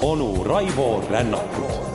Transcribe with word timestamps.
onu 0.00 0.44
Raivo 0.44 1.02
Rännakut 1.10 1.87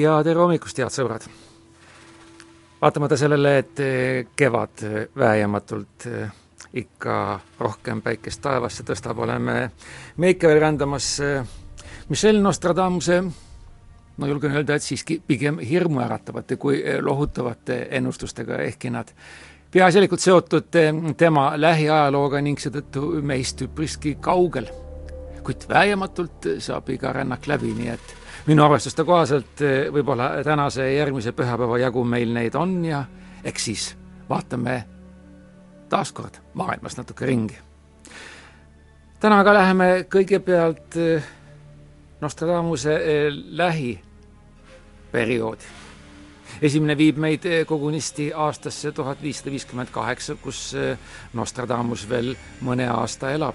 ja 0.00 0.18
tere 0.24 0.38
hommikust, 0.40 0.78
head 0.78 0.94
sõbrad! 0.94 1.26
vaatamata 2.80 3.16
sellele, 3.18 3.58
et 3.58 3.80
eh, 3.82 4.26
kevad 4.36 4.82
eh, 4.86 5.08
väejamatult 5.18 6.06
eh, 6.06 6.28
ikka 6.78 7.14
rohkem 7.58 8.02
päikest 8.04 8.42
taevasse 8.44 8.84
tõstab, 8.86 9.18
oleme 9.24 9.70
me 10.16 10.30
ikka 10.30 10.50
veel 10.50 10.60
rändamas 10.62 11.08
Michel 12.08 12.38
Nostradamuse 12.42 13.18
no 14.18 14.28
julgen 14.30 14.54
öelda, 14.54 14.76
et 14.76 14.86
siiski 14.86 15.18
pigem 15.26 15.58
hirmuäratavate 15.58 16.58
kui 16.60 16.82
lohutavate 17.00 17.86
ennustustega, 17.98 18.60
ehkki 18.68 18.92
nad 18.94 19.10
peaasjalikult 19.72 20.22
seotud 20.22 20.70
tema 21.16 21.50
lähiajalooga 21.56 22.42
ning 22.44 22.60
seetõttu 22.60 23.10
meist 23.22 23.64
üpriski 23.66 24.16
kaugel. 24.20 24.70
kuid 25.42 25.64
väejamatult 25.68 26.46
saab 26.60 26.90
iga 26.92 27.12
rännak 27.12 27.46
läbi, 27.48 27.72
nii 27.74 27.88
et 27.88 28.17
minu 28.48 28.64
arvestuste 28.64 29.04
kohaselt 29.04 29.60
eh, 29.60 29.90
võib-olla 29.92 30.30
tänase 30.44 30.86
ja 30.86 30.92
järgmise 31.02 31.32
pühapäeva 31.36 31.78
jagu 31.82 32.04
meil 32.04 32.30
neid 32.32 32.54
on 32.56 32.84
ja 32.84 33.04
eks 33.44 33.64
siis 33.64 33.96
vaatame 34.28 34.84
taaskord 35.88 36.34
maailmas 36.56 36.96
natuke 36.96 37.26
ringi. 37.28 37.58
täna 39.20 39.40
aga 39.44 39.54
läheme 39.54 40.06
kõigepealt 40.14 40.96
eh, 40.96 41.22
Nostradamuse 42.20 42.94
eh, 42.96 43.32
lähiperioodi. 43.60 45.64
esimene 46.62 46.96
viib 46.96 47.16
meid 47.20 47.42
kogunisti 47.66 48.32
aastasse 48.32 48.92
tuhat 48.92 49.22
viissada 49.22 49.50
viiskümmend 49.50 49.88
kaheksa, 49.92 50.34
kus 50.34 50.76
Nostradamus 51.32 52.08
veel 52.08 52.36
mõne 52.60 52.88
aasta 52.88 53.32
elab. 53.32 53.54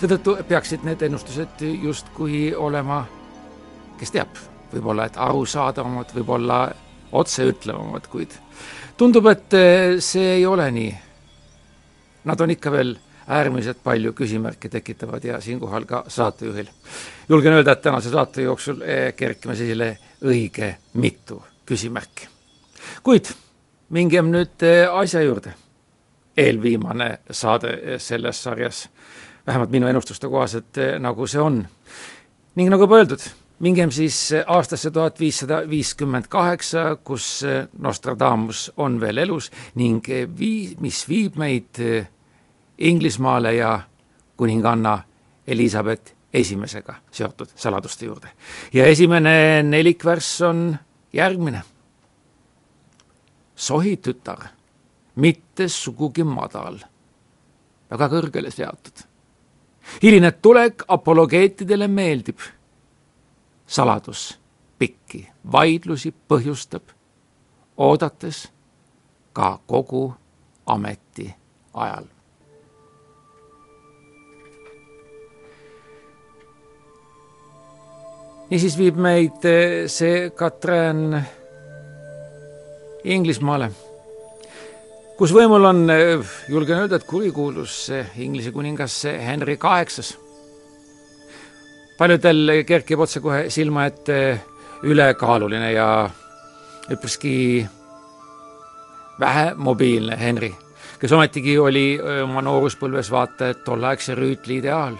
seetõttu 0.00 0.36
peaksid 0.48 0.82
need 0.82 1.02
ennustused 1.02 1.62
justkui 1.82 2.54
olema 2.54 3.06
kes 3.98 4.14
teab, 4.14 4.38
võib-olla 4.72 5.08
et 5.08 5.16
arusaadavamad, 5.16 6.12
võib-olla 6.14 6.60
otseütlevamad, 7.12 8.06
kuid 8.12 8.34
tundub, 8.98 9.26
et 9.30 9.54
eh, 9.54 9.98
see 10.02 10.38
ei 10.38 10.46
ole 10.46 10.66
nii. 10.74 10.94
Nad 12.28 12.40
on 12.42 12.50
ikka 12.50 12.72
veel 12.74 12.96
äärmiselt 13.28 13.82
palju 13.84 14.12
küsimärke 14.16 14.68
tekitavad 14.72 15.24
ja 15.24 15.40
siinkohal 15.40 15.84
ka 15.86 16.04
saatejuhil. 16.08 16.68
julgen 17.28 17.52
öelda, 17.52 17.72
et 17.72 17.82
tänase 17.82 18.10
saate 18.10 18.42
jooksul 18.42 18.82
eh, 18.82 19.14
kerkime 19.14 19.54
esile 19.54 19.98
õige 20.24 20.74
mitu 20.94 21.42
küsimärki. 21.66 22.28
kuid 23.02 23.30
mingem 23.88 24.32
nüüd 24.34 24.62
eh, 24.62 24.88
asja 24.92 25.22
juurde. 25.22 25.54
eelviimane 26.36 27.18
saade 27.30 27.98
selles 27.98 28.42
sarjas, 28.42 28.88
vähemalt 29.46 29.70
minu 29.70 29.86
ennustuste 29.86 30.28
kohaselt, 30.28 30.78
nagu 30.98 31.26
see 31.26 31.40
on. 31.40 31.66
ning 32.54 32.70
nagu 32.70 32.82
juba 32.82 32.96
öeldud, 32.98 33.22
mingem 33.60 33.90
siis 33.90 34.30
aastasse 34.46 34.90
tuhat 34.90 35.20
viissada 35.20 35.62
viiskümmend 35.68 36.28
kaheksa, 36.28 36.96
kus 37.04 37.44
Nostradamus 37.78 38.72
on 38.76 39.00
veel 39.00 39.24
elus 39.24 39.50
ning 39.74 40.04
vii-, 40.38 40.76
mis 40.80 41.02
viib 41.08 41.36
meid 41.36 41.82
Inglismaale 42.78 43.54
ja 43.54 43.80
kuninganna 44.36 45.02
Elizabeth 45.46 46.14
esimesega 46.32 46.94
seotud 47.10 47.48
saladuste 47.56 48.06
juurde. 48.06 48.28
ja 48.72 48.86
esimene 48.86 49.62
nelikvärss 49.62 50.42
on 50.42 50.76
järgmine. 51.12 51.62
sohi 53.56 53.96
tütar, 53.96 54.48
mitte 55.16 55.68
sugugi 55.68 56.24
madal, 56.24 56.78
väga 57.90 58.08
kõrgele 58.08 58.50
seatud. 58.50 59.04
hiline 60.02 60.32
tulek 60.32 60.84
apologeetidele 60.88 61.88
meeldib 61.88 62.38
saladus 63.68 64.38
pikki 64.78 65.28
vaidlusi 65.52 66.14
põhjustab, 66.28 66.82
oodates 67.76 68.48
ka 69.32 69.58
kogu 69.66 70.14
ameti 70.66 71.34
ajal. 71.74 72.04
niisiis 78.48 78.78
viib 78.80 78.96
meid 78.96 79.44
eh, 79.44 79.84
see 79.92 80.30
Katrin 80.32 81.18
Inglismaale, 83.04 83.68
kus 85.18 85.34
võimul 85.36 85.68
on, 85.68 85.82
eh, 85.92 86.30
julgen 86.48 86.80
öelda, 86.80 86.96
et 86.96 87.04
kurikuulus 87.04 87.90
Inglise 88.16 88.54
kuningas 88.54 89.02
Henry 89.04 89.58
kaheksas 89.60 90.14
paljudel 91.98 92.62
kerkib 92.66 93.00
otsekohe 93.00 93.50
silma 93.50 93.88
ette 93.90 94.40
ülekaaluline 94.82 95.72
ja 95.72 96.10
üpriski 96.90 97.66
vähemobiilne 99.20 100.18
Henry, 100.20 100.52
kes 101.00 101.12
ometigi 101.12 101.58
oli 101.58 101.98
oma 102.22 102.42
nooruspõlves 102.42 103.10
vaata 103.10 103.50
et 103.50 103.64
tolleaegse 103.66 104.14
rüütli 104.14 104.60
ideaal, 104.62 104.94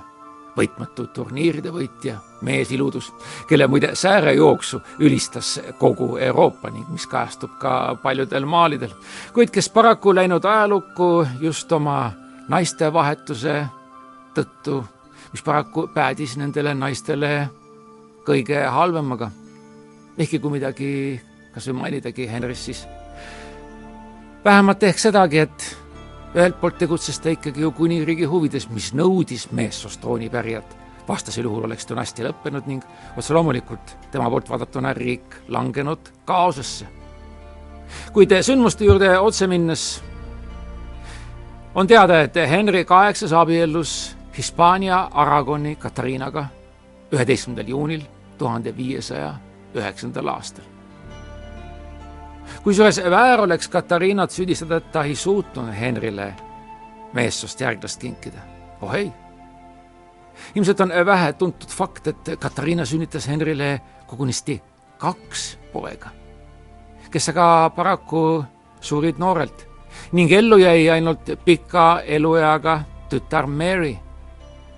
võitmatu 0.59 1.06
turniiride 1.14 1.70
võitja, 1.70 2.16
mees 2.42 2.72
iludus, 2.75 3.12
kelle 3.48 3.69
muide 3.70 3.94
säärejooksu 3.94 4.80
ülistas 4.98 5.54
kogu 5.78 6.16
Euroopa 6.16 6.70
ning 6.75 6.91
mis 6.91 7.06
kajastub 7.06 7.54
ka 7.62 7.94
paljudel 8.03 8.47
maalidel, 8.47 8.94
kuid 9.32 9.54
kes 9.54 9.70
paraku 9.70 10.15
läinud 10.19 10.44
ajalukku 10.44 11.26
just 11.41 11.72
oma 11.72 12.10
naistevahetuse 12.48 13.60
tõttu 14.34 14.82
mis 15.33 15.43
paraku 15.43 15.89
päädis 15.94 16.37
nendele 16.37 16.75
naistele 16.75 17.49
kõige 18.27 18.62
halvemaga. 18.69 19.31
ehkki 20.19 20.39
kui 20.39 20.50
midagi 20.50 21.21
kas 21.55 21.69
või 21.69 21.81
mainidagi 21.81 22.28
Henrist, 22.31 22.65
siis 22.65 22.87
vähemalt 24.44 24.83
ehk 24.83 24.99
sedagi, 24.99 25.39
et 25.39 25.69
ühelt 26.34 26.59
poolt 26.61 26.78
tegutses 26.78 27.19
ta 27.19 27.33
ikkagi 27.33 27.61
ju 27.61 27.72
kuningriigi 27.72 28.28
huvides, 28.28 28.69
mis 28.71 28.93
nõudis 28.94 29.49
meessoost 29.53 30.00
troonipärijat. 30.00 30.77
vastasel 31.09 31.45
juhul 31.45 31.65
oleks 31.65 31.87
dünastia 31.89 32.27
lõppenud 32.27 32.66
ning 32.69 32.83
otse 33.16 33.33
loomulikult 33.33 33.95
tema 34.12 34.28
poolt 34.31 34.50
vaadatuna 34.50 34.93
riik 34.93 35.37
langenud 35.49 36.12
kaosesse. 36.25 36.87
kuid 38.12 38.31
sündmuste 38.43 38.84
juurde 38.84 39.19
otse 39.19 39.47
minnes 39.47 40.03
on 41.75 41.87
teada, 41.87 42.21
et 42.21 42.34
Henry 42.34 42.84
kaheksas 42.84 43.33
abiellus 43.33 44.17
Hispaania 44.38 45.09
Aragoni 45.10 45.76
Katariinaga 45.76 46.47
üheteistkümnendal 47.12 47.69
juunil 47.69 48.03
tuhande 48.38 48.76
viiesaja 48.76 49.34
üheksandal 49.75 50.26
aastal. 50.26 50.65
kusjuures 52.62 53.00
väär 53.10 53.41
oleks 53.41 53.69
Katariinat 53.69 54.31
süüdistada, 54.31 54.77
et 54.77 54.93
ta 54.93 55.04
ei 55.04 55.16
suutnud 55.16 55.72
Henrile 55.81 56.34
meessoost 57.12 57.60
järglast 57.60 58.00
kinkida. 58.00 58.38
oh 58.81 58.94
ei. 58.94 59.12
ilmselt 60.54 60.81
on 60.81 60.93
vähe 61.06 61.32
tuntud 61.32 61.69
fakt, 61.69 62.06
et 62.06 62.31
Katariina 62.38 62.84
sünnitas 62.84 63.28
Henrile 63.28 63.81
kogunisti 64.06 64.62
kaks 64.98 65.59
poega, 65.72 66.10
kes 67.10 67.28
aga 67.28 67.72
paraku 67.77 68.45
surid 68.80 69.18
noorelt 69.18 69.68
ning 70.12 70.33
ellu 70.33 70.57
jäi 70.57 70.91
ainult 70.91 71.30
pika 71.45 72.01
elueaga 72.01 72.83
tütar 73.09 73.47
Mary 73.47 73.98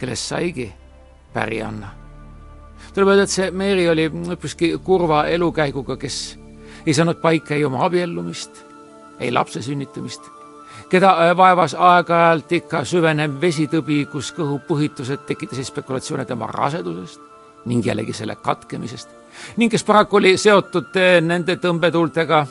kellest 0.00 0.32
saigi 0.32 0.72
pärianna. 1.34 1.88
tuleb 2.94 3.08
öelda, 3.08 3.22
et 3.28 3.30
see 3.30 3.50
Mary 3.50 3.86
oli 3.88 4.08
üpriski 4.34 4.72
kurva 4.84 5.24
elukäiguga, 5.30 5.96
kes 5.96 6.38
ei 6.86 6.94
saanud 6.94 7.20
paika 7.22 7.54
ei 7.54 7.64
oma 7.64 7.84
abiellumist, 7.84 8.64
ei 9.20 9.32
lapse 9.32 9.62
sünnitamist, 9.62 10.26
keda 10.90 11.12
äh, 11.12 11.36
vaevas 11.36 11.76
aeg-ajalt 11.78 12.52
ikka 12.52 12.84
süvenev 12.84 13.36
vesitõbi, 13.40 14.04
kus 14.10 14.32
kõhupuhitused 14.36 15.26
tekitasid 15.28 15.68
spekulatsioone 15.70 16.24
tema 16.24 16.48
rasedusest 16.50 17.20
ning 17.68 17.84
jällegi 17.86 18.12
selle 18.16 18.38
katkemisest 18.40 19.10
ning 19.60 19.70
kes 19.70 19.84
paraku 19.84 20.16
oli 20.16 20.36
seotud 20.40 20.96
äh, 20.96 21.20
nende 21.22 21.56
tõmbetuultega, 21.60 22.46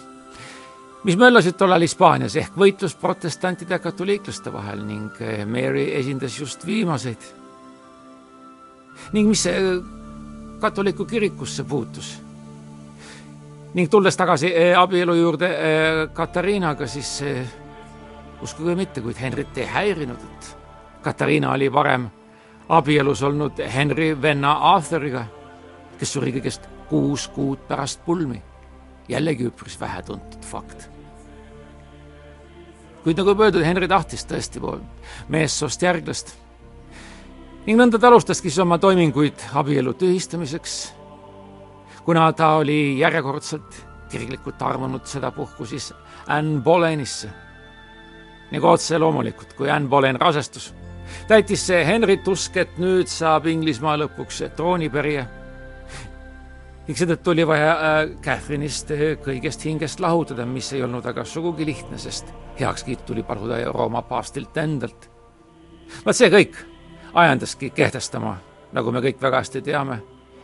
mis 1.04 1.18
möllasid 1.18 1.56
tollal 1.58 1.82
Hispaanias 1.82 2.36
ehk 2.36 2.58
võitlus 2.58 2.96
protestantide 2.96 3.74
ja 3.74 3.80
katoliiklaste 3.80 4.54
vahel 4.54 4.84
ning 4.86 5.22
äh, 5.22 5.46
Mary 5.46 5.90
esindas 5.96 6.40
just 6.40 6.66
viimaseid 6.66 7.34
ning 9.14 9.30
mis 9.30 9.48
katoliku 10.60 11.06
kirikusse 11.06 11.64
puutus. 11.64 12.22
ning 13.74 13.90
tulles 13.90 14.18
tagasi 14.18 14.54
eh, 14.56 14.80
abielu 14.80 15.14
juurde 15.14 15.46
eh, 15.46 16.10
Katariinaga, 16.14 16.88
siis 16.88 17.22
eh, 17.22 17.48
uskuge 18.42 18.76
mitte, 18.76 19.02
kuid 19.02 19.22
Henrit 19.22 19.58
ei 19.58 19.66
häirinud, 19.66 20.18
et 20.18 20.58
Katariina 21.02 21.52
oli 21.52 21.74
varem 21.74 22.10
abielus 22.70 23.24
olnud 23.24 23.62
Henry 23.76 24.22
venna 24.22 24.52
Arthuriga, 24.74 25.26
kes 26.00 26.14
suri 26.14 26.34
kõigest 26.34 26.66
kuus 26.90 27.28
kuud 27.28 27.68
pärast 27.68 28.02
pulmi. 28.06 28.42
Jällegi 29.10 29.50
üpris 29.50 29.80
vähetuntud 29.82 30.46
fakt. 30.46 30.90
kuid 33.04 33.18
nagu 33.18 33.34
juba 33.34 33.48
öeldud, 33.48 33.64
Henry 33.64 33.88
tahtis 33.88 34.26
tõesti 34.28 34.62
meessoost 35.30 35.82
järglast 35.82 36.36
ning 37.66 37.78
nõnda 37.80 38.00
ta 38.00 38.10
alustaski 38.10 38.50
siis 38.50 38.64
oma 38.64 38.80
toiminguid 38.82 39.50
abielu 39.54 39.94
tühistamiseks. 39.94 40.94
kuna 42.06 42.32
ta 42.34 42.56
oli 42.58 43.00
järjekordselt 43.00 43.86
kirglikult 44.10 44.62
armunud 44.62 45.06
sedapuhku 45.06 45.66
siis 45.66 45.94
Anne 46.28 46.62
Boleynisse. 46.62 47.30
nagu 48.52 48.68
otse 48.68 48.98
loomulikult, 48.98 49.54
kui 49.54 49.70
Anne 49.70 49.88
Boleyn 49.88 50.20
rasestus, 50.20 50.74
täitis 51.28 51.68
see 51.68 51.86
Henryt 51.86 52.28
usk, 52.28 52.58
et 52.58 52.78
nüüd 52.78 53.08
saab 53.08 53.46
Inglismaa 53.46 53.98
lõpuks 53.98 54.42
troonipärija. 54.56 55.26
Ning 56.90 56.98
seetõttu 56.98 57.36
oli 57.36 57.44
vaja 57.46 57.74
äh, 57.78 57.98
Catherine'ist 58.26 58.90
äh, 58.96 59.02
kõigest 59.22 59.62
hingest 59.68 60.00
lahutada, 60.02 60.46
mis 60.50 60.72
ei 60.74 60.82
olnud 60.82 61.06
aga 61.06 61.22
sugugi 61.22 61.68
lihtne, 61.68 62.00
sest 62.02 62.32
heakskiit 62.58 63.04
tuli 63.06 63.22
paluda 63.24 63.60
Rooma 63.70 64.02
paastilt 64.02 64.58
endalt. 64.58 65.06
vaat 66.06 66.18
see 66.18 66.32
kõik 66.34 66.58
ajendaski 67.14 67.70
kehtestama, 67.78 68.38
nagu 68.74 68.92
me 68.92 69.04
kõik 69.06 69.22
väga 69.22 69.44
hästi 69.44 69.62
teame, 69.62 70.00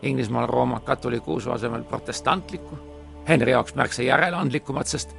Inglismaal 0.06 0.46
Rooma 0.46 0.84
katoliku 0.86 1.40
usu 1.40 1.50
asemel 1.52 1.84
protestantlikku, 1.90 2.78
Henry 3.28 3.56
jaoks 3.56 3.74
märksa 3.74 4.06
järeleandlikumat, 4.06 4.88
sest 4.88 5.18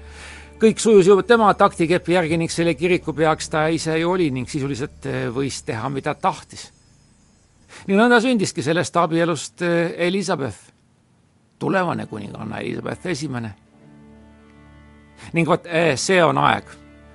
kõik 0.63 0.79
sujus 0.79 1.11
ju 1.11 1.19
tema 1.27 1.51
taktikepi 1.59 2.15
järgi 2.15 2.39
ning 2.39 2.55
selle 2.55 2.77
kiriku 2.79 3.13
peaks 3.13 3.51
ta 3.51 3.67
ise 3.67 3.99
ju 3.99 4.15
oli 4.15 4.31
ning 4.31 4.47
sisuliselt 4.47 5.11
eh, 5.11 5.27
võis 5.35 5.59
teha, 5.67 5.91
mida 5.91 6.15
tahtis. 6.15 6.71
ning 7.89 7.99
nõnda 7.99 8.23
sündiski 8.23 8.63
sellest 8.63 8.97
abielust 8.97 9.67
eh, 9.67 9.91
Elizabeth, 10.07 10.76
tulevane 11.59 12.07
kuninganna 12.07 12.59
Elizabeth 12.59 13.07
Esimene. 13.07 13.55
ning 15.33 15.49
vot 15.49 15.67
eh, 15.67 15.97
see 15.97 16.25
on 16.25 16.39
aeg, 16.39 16.65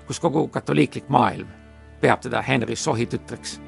kus 0.07 0.19
kogu 0.19 0.47
katoliiklik 0.47 1.09
maailm 1.09 1.47
peab 2.01 2.21
teda 2.21 2.41
Henry 2.41 2.75
sohitütreks 2.75 3.59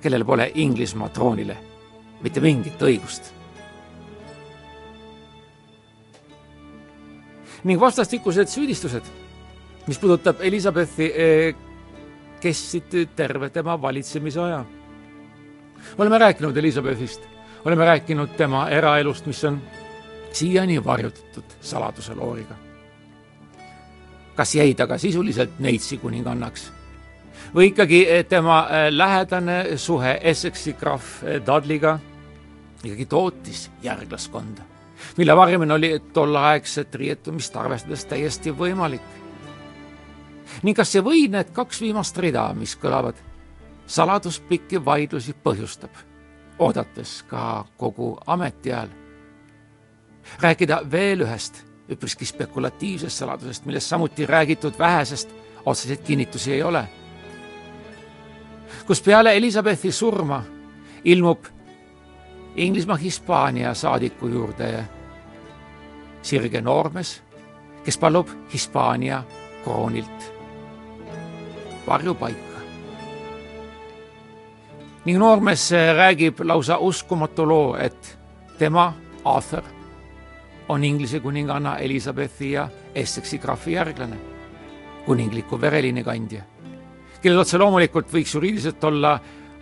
kellel 0.00 0.24
pole 0.24 0.50
Inglismaa 0.54 1.08
troonile 1.08 1.56
mitte 2.22 2.40
mingit 2.40 2.82
õigust. 2.82 3.32
ning 7.66 7.80
vastastikused 7.80 8.46
süüdistused, 8.46 9.02
mis 9.88 9.98
puudutab 9.98 10.38
Elizabethi, 10.40 11.06
eh, 11.10 11.54
kestsid 12.40 12.94
terve 13.16 13.50
tema 13.50 13.74
valitsemise 13.82 14.40
aja. 14.40 14.64
oleme 15.98 16.18
rääkinud 16.18 16.56
Elizabethist, 16.56 17.22
oleme 17.64 17.84
rääkinud 17.84 18.36
tema 18.36 18.68
eraelust, 18.70 19.26
mis 19.26 19.44
on 19.44 19.60
siiani 20.36 20.78
varjutatud 20.84 21.58
saladuse 21.60 22.14
looriga. 22.14 22.54
kas 24.36 24.54
jäi 24.54 24.74
ta 24.74 24.86
ka 24.86 24.98
sisuliselt 24.98 25.58
neitsi 25.58 25.96
kuningannaks 25.98 26.70
või 27.54 27.70
ikkagi 27.70 28.02
eh, 28.08 28.24
tema 28.28 28.66
eh, 28.68 28.90
lähedane 28.92 29.78
suhe 29.80 30.18
Essexi 30.22 30.72
krahv 30.72 31.24
eh, 31.24 31.40
Dudleyga 31.46 31.98
ikkagi 32.84 33.06
tootis 33.06 33.70
järglaskonda, 33.82 34.62
mille 35.16 35.36
varjamine 35.36 35.74
oli 35.74 35.90
tolleaegset 36.12 36.94
riietumist 36.94 37.56
arvestades 37.56 38.04
täiesti 38.04 38.50
võimalik. 38.50 39.02
ning 40.62 40.76
kas 40.76 40.92
see 40.92 41.02
või 41.04 41.28
need 41.28 41.50
kaks 41.52 41.80
viimast 41.80 42.18
rida, 42.18 42.52
mis 42.54 42.76
kõlavad, 42.76 43.16
saladuspikki 43.86 44.84
vaidlusi 44.84 45.34
põhjustab, 45.44 45.90
oodates 46.58 47.22
ka 47.28 47.64
kogu 47.76 48.16
ametiajal. 48.26 48.88
Rääkida 50.40 50.80
veel 50.90 51.20
ühest 51.20 51.64
üpriski 51.88 52.26
spekulatiivsest 52.26 53.18
saladusest, 53.18 53.64
millest 53.64 53.86
samuti 53.86 54.26
räägitud 54.26 54.78
vähesest 54.78 55.30
otseseid 55.64 56.02
kinnitusi 56.06 56.52
ei 56.52 56.62
ole 56.62 56.88
kus 58.86 59.02
peale 59.02 59.36
Elizabethi 59.36 59.92
surma 59.92 60.42
ilmub 61.04 61.44
Inglismaa 62.56 62.96
Hispaania 62.96 63.74
saadiku 63.74 64.28
juurde 64.28 64.84
sirge 66.22 66.60
noormees, 66.60 67.22
kes 67.84 67.98
palub 67.98 68.28
Hispaania 68.52 69.22
kroonilt 69.64 70.32
varjupaika. 71.86 72.56
ning 75.04 75.18
noormees 75.18 75.70
räägib 75.96 76.40
lausa 76.44 76.78
uskumatu 76.78 77.48
loo, 77.48 77.76
et 77.76 78.18
tema, 78.58 78.94
Arthur, 79.24 79.62
on 80.68 80.84
Inglise 80.84 81.20
kuninganna 81.20 81.76
Elizabethi 81.78 82.52
ja 82.52 82.68
Essexi 82.94 83.38
krahvi 83.38 83.72
järglane, 83.72 84.16
kuningliku 85.06 85.60
vereliini 85.60 86.04
kandja 86.04 86.42
kellel 87.26 87.42
otse 87.42 87.58
loomulikult 87.58 88.12
võiks 88.12 88.34
juriidiliselt 88.36 88.84
olla 88.86 89.16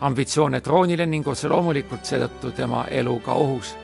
ambitsioone 0.04 0.60
troonile 0.60 1.06
ning 1.08 1.28
otse 1.28 1.48
loomulikult 1.48 2.04
seetõttu 2.04 2.50
tema 2.52 2.84
elu 2.90 3.14
ka 3.24 3.32
ohus. 3.40 3.74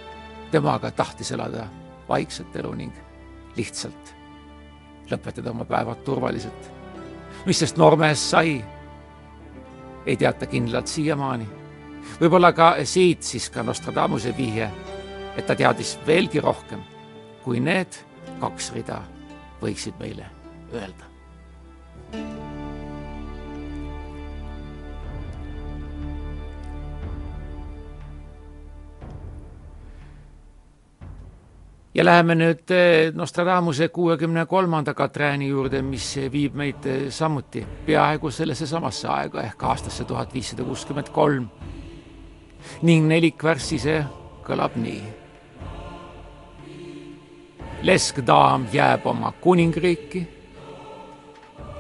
tema 0.50 0.74
aga 0.74 0.90
tahtis 0.90 1.30
elada 1.32 1.68
vaikset 2.08 2.56
elu 2.56 2.72
ning 2.74 2.92
lihtsalt 3.56 4.14
lõpetada 5.10 5.50
oma 5.50 5.64
päevad 5.64 6.04
turvaliselt. 6.04 6.70
mis 7.46 7.58
sest 7.58 7.76
noormehest 7.76 8.30
sai, 8.30 8.64
ei 10.06 10.16
teata 10.16 10.46
kindlalt 10.46 10.86
siiamaani. 10.86 11.46
võib-olla 12.20 12.52
ka 12.52 12.74
siit 12.84 13.22
siis 13.22 13.50
ka 13.50 13.62
Nostradamuse 13.62 14.36
vihje, 14.36 14.70
et 15.36 15.46
ta 15.46 15.54
teadis 15.54 15.98
veelgi 16.06 16.40
rohkem, 16.40 16.80
kui 17.44 17.60
need 17.60 18.02
kaks 18.40 18.72
rida 18.74 19.02
võiksid 19.62 19.96
meile 20.00 20.26
öelda. 20.72 21.10
ja 31.94 32.04
läheme 32.04 32.34
nüüd 32.34 32.70
eh, 32.70 33.12
Nostradamuse 33.14 33.88
kuuekümne 33.88 34.46
kolmanda 34.46 34.94
Katrääni 34.94 35.48
juurde, 35.48 35.82
mis 35.82 36.06
viib 36.32 36.54
meid 36.54 36.86
eh, 36.86 37.08
samuti 37.10 37.66
peaaegu 37.86 38.30
sellesse 38.30 38.66
samasse 38.66 39.08
aega 39.08 39.42
ehk 39.42 39.64
aastasse 39.72 40.04
tuhat 40.04 40.34
viissada 40.34 40.64
kuuskümmend 40.64 41.10
kolm. 41.12 41.48
ning 42.82 43.08
nelikvärss 43.08 43.72
ise 43.72 44.04
kõlab 44.46 44.76
nii. 44.76 45.19
Leskdaam 47.82 48.66
jääb 48.72 49.06
oma 49.06 49.32
kuningriiki. 49.32 50.28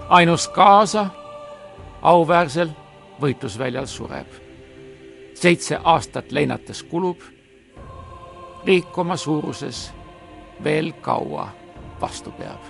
ainus 0.08 0.48
kaasa 0.48 1.06
auväärsel 2.02 2.68
võitlusväljal 3.20 3.86
sureb. 3.86 4.26
seitse 5.34 5.78
aastat 5.84 6.32
leinates 6.32 6.82
kulub 6.82 7.20
riik 8.64 8.98
oma 8.98 9.16
suuruses 9.16 9.92
veel 10.64 10.92
kaua 10.92 11.48
vastu 12.00 12.30
peab. 12.30 12.60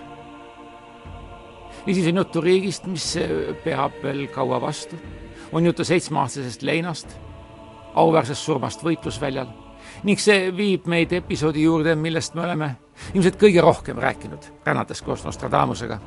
niisiis 1.87 2.07
on 2.07 2.17
juttu 2.17 2.41
riigist, 2.41 2.87
mis 2.87 3.19
peab 3.65 3.93
veel 4.03 4.27
kaua 4.27 4.61
vastu, 4.61 4.97
on 5.53 5.67
juttu 5.67 5.85
seitsmeaastasest 5.85 6.63
leinast, 6.63 7.19
auväärsest 7.95 8.43
surmast 8.43 8.85
võitlusväljal 8.85 9.70
ning 10.05 10.21
see 10.21 10.51
viib 10.57 10.87
meid 10.91 11.13
episoodi 11.13 11.63
juurde, 11.63 11.95
millest 11.95 12.35
me 12.35 12.45
oleme 12.45 12.71
ilmselt 13.15 13.39
kõige 13.41 13.63
rohkem 13.65 13.99
rääkinud, 13.99 14.51
rännates 14.67 15.03
koos 15.03 15.25
Nostradamusega. 15.25 15.99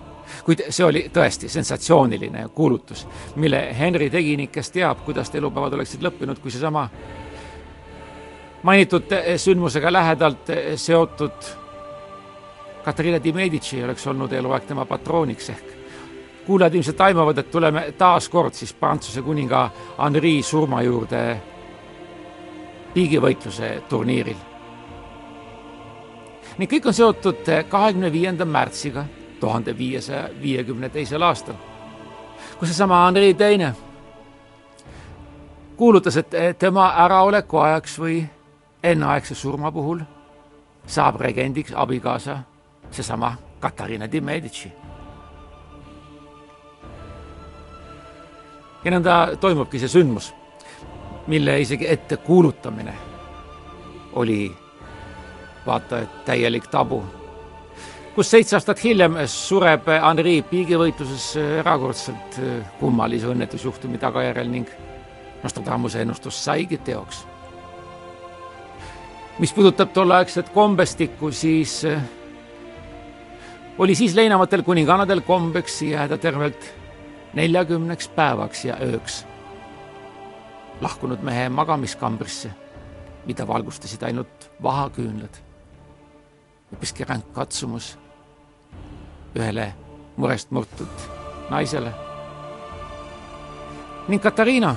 kuid 0.46 0.62
see 0.70 0.86
oli 0.86 1.10
tõesti 1.14 1.50
sensatsiooniline 1.50 2.48
kuulutus, 2.56 3.08
mille 3.36 3.76
Henry 3.80 4.10
tegi 4.10 4.38
ning 4.38 4.52
kes 4.52 4.72
teab, 4.72 5.04
kuidas 5.06 5.30
ta 5.30 5.38
elupäevad 5.38 5.74
oleksid 5.74 6.02
lõppenud, 6.02 6.40
kui 6.40 6.52
seesama 6.52 6.90
mainitud 8.64 9.12
sündmusega 9.38 9.94
lähedalt 9.94 10.50
seotud 10.76 11.54
Katariina 12.84 13.20
di 13.24 13.32
Medici 13.34 13.84
oleks 13.84 14.08
olnud 14.08 14.32
eluaeg 14.32 14.66
tema 14.68 14.86
patrooniks 14.86 15.50
ehk 15.50 15.74
kuulajad 16.46 16.74
ilmselt 16.76 17.02
aimavad, 17.02 17.38
et 17.38 17.52
tuleme 17.52 17.86
taas 17.98 18.30
kord 18.30 18.54
siis 18.54 18.74
Prantsuse 18.74 19.22
kuninga 19.22 19.70
Henri 19.98 20.42
surma 20.44 20.82
juurde 20.82 21.24
piigivõitluse 22.94 23.84
turniiril. 23.90 24.38
ning 26.58 26.72
kõik 26.72 26.86
on 26.86 26.94
seotud 26.94 27.48
kahekümne 27.70 28.12
viienda 28.12 28.46
märtsiga 28.46 29.06
tuhande 29.40 29.78
viiesaja 29.78 30.30
viiekümne 30.42 30.90
teisel 30.90 31.22
aastal, 31.22 31.56
kus 32.60 32.70
seesama 32.70 33.06
Henri 33.06 33.34
Teine 33.34 33.74
kuulutas, 35.78 36.18
et 36.18 36.36
tema 36.60 36.94
äraoleku 37.06 37.58
ajaks 37.58 38.00
või 38.00 38.24
enneaegse 38.84 39.36
surma 39.36 39.72
puhul 39.72 40.00
saab 40.88 41.20
regendiks 41.22 41.74
abikaasa, 41.76 42.38
seesama 42.92 43.36
Katariina 43.60 44.12
di 44.12 44.22
Medici. 44.22 44.72
ja 48.84 48.92
nõnda 48.92 49.38
toimubki 49.40 49.80
see 49.80 49.88
sündmus, 49.88 50.34
mille 51.28 51.62
isegi 51.62 51.88
ettekuulutamine 51.90 52.94
oli 54.14 54.56
vaata 55.66 56.00
et 56.00 56.26
täielik 56.26 56.68
tabu. 56.68 57.04
kus 58.16 58.32
seitse 58.32 58.56
aastat 58.56 58.84
hiljem 58.84 59.16
sureb 59.26 59.88
Henri 59.88 60.42
piigivõitluses 60.50 61.36
erakordselt 61.60 62.40
kummalise 62.80 63.28
õnnetusjuhtumi 63.28 63.98
tagajärjel 63.98 64.50
ning 64.50 64.68
Nostradamuse 65.44 66.02
ennustus 66.02 66.44
saigi 66.44 66.78
teoks. 66.78 67.26
mis 69.40 69.54
puudutab 69.54 69.94
tolleaegset 69.94 70.50
kombestikku, 70.50 71.32
siis 71.32 71.86
oli 73.78 73.96
siis 73.96 74.16
leinavatel 74.16 74.64
kuningannadel 74.64 75.22
kombeks 75.22 75.82
jääda 75.82 76.18
tervelt 76.18 76.74
neljakümneks 77.34 78.08
päevaks 78.08 78.66
ja 78.66 78.78
ööks 78.82 79.24
lahkunud 80.84 81.22
mehe 81.24 81.50
magamiskambrisse, 81.50 82.52
mida 83.26 83.48
valgustasid 83.48 84.04
ainult 84.04 84.52
vahaküünlad. 84.64 85.36
hoopiski 86.72 87.06
ränk 87.06 87.34
katsumus 87.34 87.98
ühele 89.36 89.74
murest 90.18 90.52
murtud 90.52 91.06
naisele. 91.50 91.94
ning 94.08 94.24
Katariina, 94.24 94.76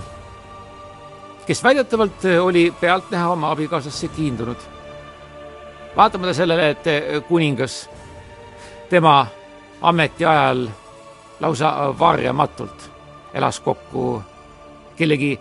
kes 1.46 1.64
väidetavalt 1.64 2.24
oli 2.40 2.74
pealtnäha 2.80 3.28
oma 3.28 3.50
abikaasasse 3.50 4.08
kiindunud. 4.08 4.58
vaatamata 5.96 6.34
sellele, 6.34 6.70
et 6.70 6.84
kuningas 7.28 7.90
tema 8.90 9.26
ametiajal 9.82 10.68
lausa 11.40 11.94
varjamatult 11.98 12.90
elas 13.34 13.60
kokku 13.60 14.22
kellegi 14.96 15.40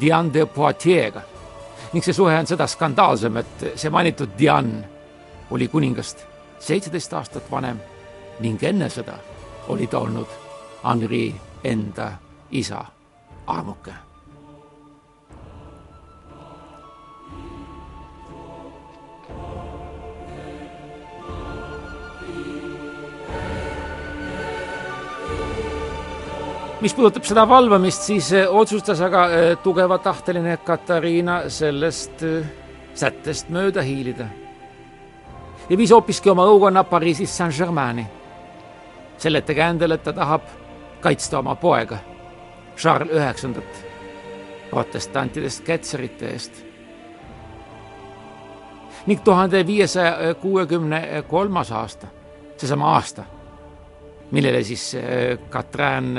Diane 0.00 0.32
de 0.34 0.46
Poitiers'ga. 0.46 1.22
Ning 1.92 2.04
see 2.04 2.14
suhe 2.14 2.36
on 2.38 2.46
seda 2.46 2.66
skandaalsem, 2.66 3.36
et 3.36 3.64
see 3.74 3.90
mainitud 3.90 4.36
Diane 4.38 4.84
oli 5.50 5.68
kuningast 5.68 6.26
seitseteist 6.60 7.12
aastat 7.12 7.50
vanem 7.50 7.80
ning 8.40 8.62
enne 8.62 8.88
seda 8.90 9.16
oli 9.68 9.86
ta 9.86 9.98
olnud 9.98 10.28
Henri 10.84 11.34
enda 11.64 12.12
isa 12.50 12.84
armuke 13.46 13.92
mis 26.80 26.94
puudutab 26.94 27.24
seda 27.28 27.44
valvamist, 27.48 28.02
siis 28.08 28.32
eh, 28.32 28.48
otsustas 28.48 29.00
aga 29.04 29.24
eh, 29.30 29.56
tugevatahteline 29.62 30.56
Katariina 30.64 31.42
sellest 31.52 32.22
eh, 32.24 32.46
sättest 32.94 33.50
mööda 33.52 33.82
hiilida 33.84 34.28
ja 35.70 35.76
viis 35.76 35.92
hoopiski 35.92 36.30
oma 36.32 36.46
õukonna 36.48 36.84
Pariisis 36.84 37.36
Saint-Germaini. 37.36 38.06
selle 39.18 39.38
ettekäändel, 39.38 39.90
et 39.90 40.02
ta 40.02 40.12
tahab 40.12 40.42
kaitsta 41.00 41.38
oma 41.38 41.54
poega, 41.54 41.98
Charles 42.76 43.12
Üheksandat, 43.12 43.84
protestantidest 44.70 45.64
ketserite 45.64 46.26
eest. 46.26 46.52
ning 49.06 49.20
tuhande 49.24 49.66
viiesaja 49.66 50.34
kuuekümne 50.34 51.24
kolmas 51.28 51.72
aasta, 51.72 52.06
seesama 52.56 52.94
aasta, 52.94 53.24
millele 54.30 54.62
siis 54.62 54.96
Katrin 55.50 56.16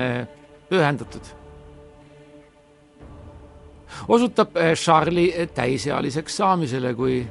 pühendatud. 0.72 1.22
osutab 4.08 4.58
eh, 4.58 4.74
Charlie 4.76 5.48
täisealiseks 5.48 6.38
saamisele, 6.38 6.94
kui 6.94 7.28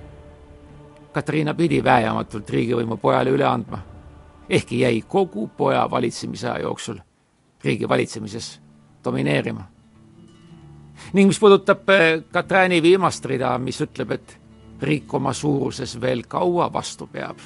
Katariina 1.12 1.54
pidi 1.54 1.80
väejamatult 1.84 2.50
riigivõimu 2.50 2.96
pojale 3.00 3.32
üle 3.34 3.46
andma, 3.48 3.80
ehkki 4.48 4.80
jäi 4.84 5.00
kogu 5.08 5.48
poja 5.56 5.86
valitsemisaja 5.90 6.62
jooksul 6.62 7.00
riigi 7.64 7.88
valitsemises 7.88 8.60
domineerima. 9.04 9.64
ning 11.12 11.26
mis 11.26 11.40
puudutab 11.40 11.88
eh, 11.88 12.22
Katrini 12.32 12.82
viimast 12.82 13.24
rida, 13.24 13.58
mis 13.58 13.80
ütleb, 13.80 14.10
et 14.10 14.36
riik 14.82 15.14
oma 15.14 15.32
suuruses 15.32 16.00
veel 16.00 16.22
kaua 16.28 16.72
vastu 16.72 17.06
peab, 17.06 17.40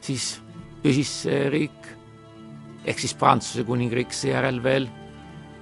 siis 0.00 0.40
püsis 0.82 1.12
see 1.22 1.50
riik 1.50 1.95
ehk 2.86 3.02
siis 3.02 3.14
Prantsuse 3.18 3.64
kuningriik 3.66 4.14
seejärel 4.14 4.62
veel 4.62 4.88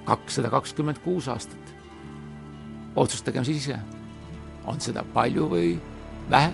kakssada 0.05 0.51
kakskümmend 0.53 1.01
kuus 1.03 1.27
aastat. 1.27 1.61
otsustagem 2.95 3.43
siis 3.43 3.65
ise, 3.65 3.79
on 4.65 4.79
seda 4.79 5.03
palju 5.13 5.49
või 5.51 5.73
vähe 6.31 6.53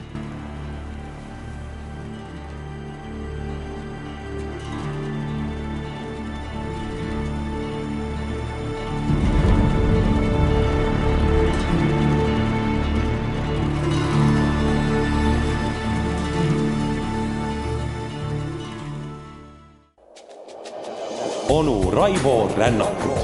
Raivo 22.02 22.50
Rännakut 22.58 23.22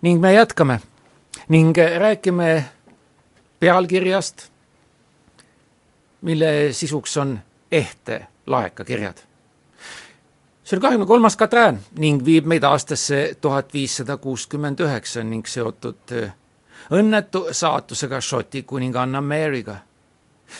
ning 0.00 0.20
me 0.20 0.32
jätkame. 0.32 0.80
Ning 1.46 1.74
räägime 1.74 2.64
pealkirjast 3.58 4.49
mille 6.20 6.72
sisuks 6.72 7.16
on 7.16 7.40
ehte 7.72 8.26
laekakirjad. 8.46 9.16
see 10.64 10.76
oli 10.76 10.80
kahekümne 10.80 11.06
kolmas 11.06 11.36
Katrin 11.36 11.80
ning 11.98 12.24
viib 12.24 12.46
meid 12.46 12.62
aastasse 12.62 13.36
tuhat 13.40 13.72
viissada 13.74 14.16
kuuskümmend 14.16 14.80
üheksa 14.80 15.24
ning 15.24 15.46
seotud 15.46 16.12
äh, 16.12 16.32
õnnetu 16.92 17.48
saatusega 17.52 18.20
Šoti 18.20 18.62
kuninganna 18.62 19.20
Mary'ga, 19.20 19.76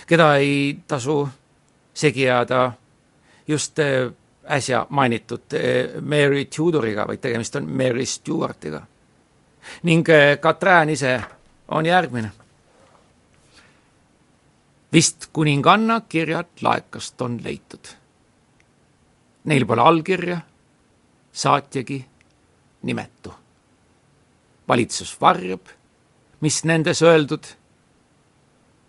keda 0.06 0.34
ei 0.36 0.78
tasu 0.86 1.28
segi 1.94 2.26
ajada 2.30 2.72
just 3.48 3.78
äh, 3.78 4.10
äsja 4.50 4.86
mainitud 4.88 5.54
äh, 5.54 6.00
Mary 6.00 6.44
Tudoriga, 6.44 7.06
vaid 7.06 7.20
tegemist 7.20 7.56
on 7.56 7.70
Mary 7.70 8.06
Stewartiga. 8.06 8.82
ning 9.82 10.06
Katrin 10.40 10.90
ise 10.90 11.20
on 11.68 11.86
järgmine 11.86 12.30
vist 14.92 15.26
kuninganna 15.32 16.00
kirjad 16.00 16.46
laekast 16.62 17.22
on 17.22 17.38
leitud. 17.44 17.86
Neil 19.44 19.66
pole 19.66 19.82
allkirja, 19.82 20.40
saatjagi 21.32 22.06
nimetu. 22.82 23.34
valitsus 24.68 25.20
varjab, 25.20 25.60
mis 26.40 26.64
nendes 26.64 27.02
öeldud. 27.02 27.44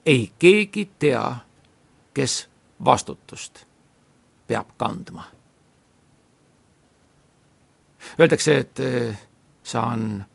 ei 0.06 0.32
keegi 0.40 0.92
tea, 1.00 1.36
kes 2.14 2.50
vastutust 2.86 3.66
peab 4.48 4.68
kandma. 4.78 5.24
Öeldakse, 8.20 8.58
et 8.58 8.80
eh, 8.80 9.20
see 9.64 9.82
on 9.82 10.26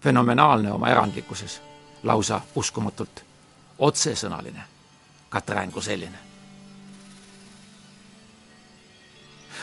fenomenaalne 0.00 0.72
oma 0.72 0.88
erandlikkuses, 0.88 1.62
lausa 2.02 2.40
uskumatult 2.54 3.24
otsesõnaline 3.80 4.62
Katrin 5.30 5.72
kui 5.72 5.82
selline. 5.82 6.18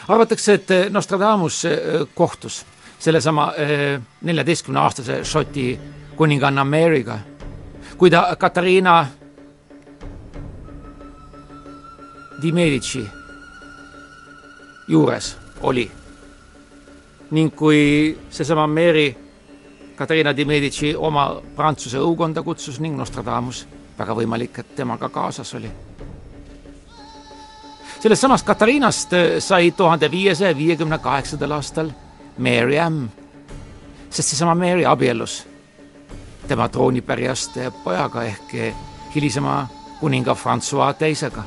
arvatakse, 0.07 0.53
et 0.53 0.67
Nostradamus 0.89 1.65
äh, 1.65 1.71
kohtus 2.15 2.65
sellesama 2.99 3.47
äh, 3.47 4.01
neljateistkümne 4.21 4.79
aastase 4.79 5.23
Šoti 5.23 5.79
kuninganna 6.15 6.63
Mary'ga, 6.63 7.19
kui 7.97 8.09
ta 8.09 8.35
Katariina 8.39 9.07
di 12.41 12.51
Medici 12.51 13.03
juures 14.87 15.37
oli 15.61 15.91
ning 17.31 17.55
kui 17.55 18.17
seesama 18.29 18.67
Mary 18.67 19.17
Katariina 19.95 20.31
di 20.33 20.45
Medici 20.45 20.93
oma 20.95 21.41
Prantsuse 21.55 21.97
õukonda 21.97 22.43
kutsus 22.45 22.77
ning 22.79 22.95
Nostradamus, 22.95 23.65
väga 23.97 24.15
võimalik, 24.15 24.59
et 24.59 24.75
temaga 24.75 25.09
kaasas 25.09 25.53
oli. 25.55 25.71
sellest 27.99 28.21
samast 28.21 28.45
Katariinast 28.45 29.13
sai 29.39 29.71
tuhande 29.71 30.11
viiesaja 30.11 30.57
viiekümne 30.57 30.97
kaheksandal 30.97 31.51
aastal 31.51 31.89
Mary 32.37 32.79
Ann, 32.79 33.09
sest 34.09 34.29
seesama 34.29 34.55
Mary 34.55 34.85
abiellus 34.85 35.45
tema 36.47 36.69
troonipärjast 36.69 37.57
pojaga 37.83 38.23
ehk 38.23 38.53
hilisema 39.15 39.67
kuninga 39.99 40.35
Francois 40.35 40.95
teisega. 40.97 41.43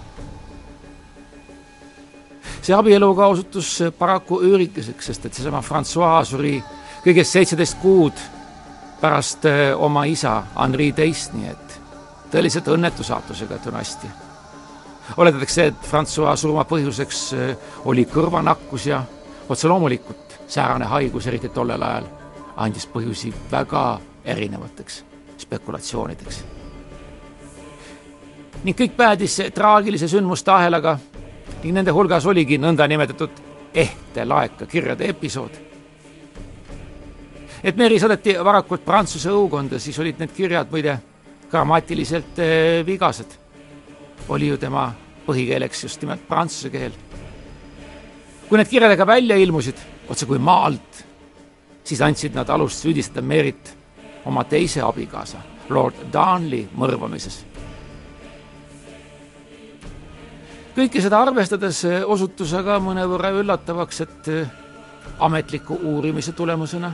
see 2.63 2.75
abielu 2.77 3.15
ka 3.17 3.27
osutus 3.27 3.79
paraku 3.99 4.43
üürikeseks, 4.45 5.07
sest 5.07 5.27
et 5.27 5.35
seesama 5.35 5.63
Francois 5.63 6.29
suri 6.29 6.59
kõigest 7.05 7.33
seitseteist 7.33 7.79
kuud 7.81 8.21
pärast 9.01 9.45
eh, 9.49 9.73
oma 9.77 10.05
isa 10.05 10.43
Henri 10.59 10.93
teist, 10.93 11.33
nii 11.33 11.49
et 11.49 11.70
tõeliselt 12.31 12.69
õnnetu 12.69 13.03
saatusega 13.03 13.59
dünastia. 13.65 14.11
oledatakse, 15.17 15.67
et 15.67 15.83
Francois 15.83 16.41
surma 16.41 16.65
põhjuseks 16.65 17.33
eh, 17.33 17.57
oli 17.85 18.05
kõrvanakkus 18.05 18.87
ja 18.87 19.03
otse 19.49 19.69
loomulikult 19.69 20.39
säärane 20.49 20.85
haigus, 20.85 21.27
eriti 21.27 21.49
tollel 21.49 21.83
ajal, 21.83 22.07
andis 22.57 22.87
põhjusi 22.87 23.33
väga 23.51 24.01
erinevateks 24.25 25.05
spekulatsioonideks. 25.39 26.45
ning 28.65 28.77
kõik 28.77 28.97
päädis 28.97 29.43
traagilise 29.55 30.09
sündmuste 30.09 30.51
ahelaga 30.51 30.99
ning 31.63 31.75
nende 31.75 31.91
hulgas 31.91 32.27
oligi 32.27 32.59
nõndanimetatud 32.59 33.31
ehte 33.75 34.25
laeka 34.25 34.67
kirjade 34.67 35.09
episood. 35.09 35.51
et 37.65 37.77
Meri 37.77 37.99
saadeti 37.99 38.37
varakult 38.45 38.85
Prantsuse 38.85 39.31
õukonda, 39.31 39.79
siis 39.79 39.99
olid 39.99 40.19
need 40.19 40.33
kirjad 40.37 40.71
muide 40.71 40.99
grammatiliselt 41.51 42.39
eh, 42.39 42.87
vigased. 42.87 43.39
oli 44.29 44.47
ju 44.47 44.57
tema 44.57 44.93
põhikeeleks 45.27 45.83
just 45.83 46.03
nimelt 46.03 46.29
prantsuse 46.29 46.71
keel. 46.71 46.93
kui 48.49 48.59
need 48.59 48.69
kirjadega 48.69 49.07
välja 49.07 49.37
ilmusid, 49.37 49.77
otse 50.09 50.27
kui 50.27 50.39
maa 50.39 50.65
alt, 50.67 51.05
siis 51.85 52.01
andsid 52.01 52.35
nad 52.35 52.49
alust 52.49 52.83
süüdistada 52.83 53.23
Merit 53.23 53.75
oma 54.25 54.45
teise 54.45 54.83
abikaasa, 54.83 55.39
lord 55.69 55.95
Darnley 56.13 56.69
mõrvamises. 56.77 57.45
kõike 60.77 61.03
seda 61.03 61.21
arvestades 61.21 61.85
osutus 62.07 62.53
aga 62.55 62.79
mõnevõrra 62.81 63.35
üllatavaks, 63.43 64.01
et 64.01 64.29
ametliku 65.19 65.79
uurimise 65.83 66.33
tulemusena 66.33 66.93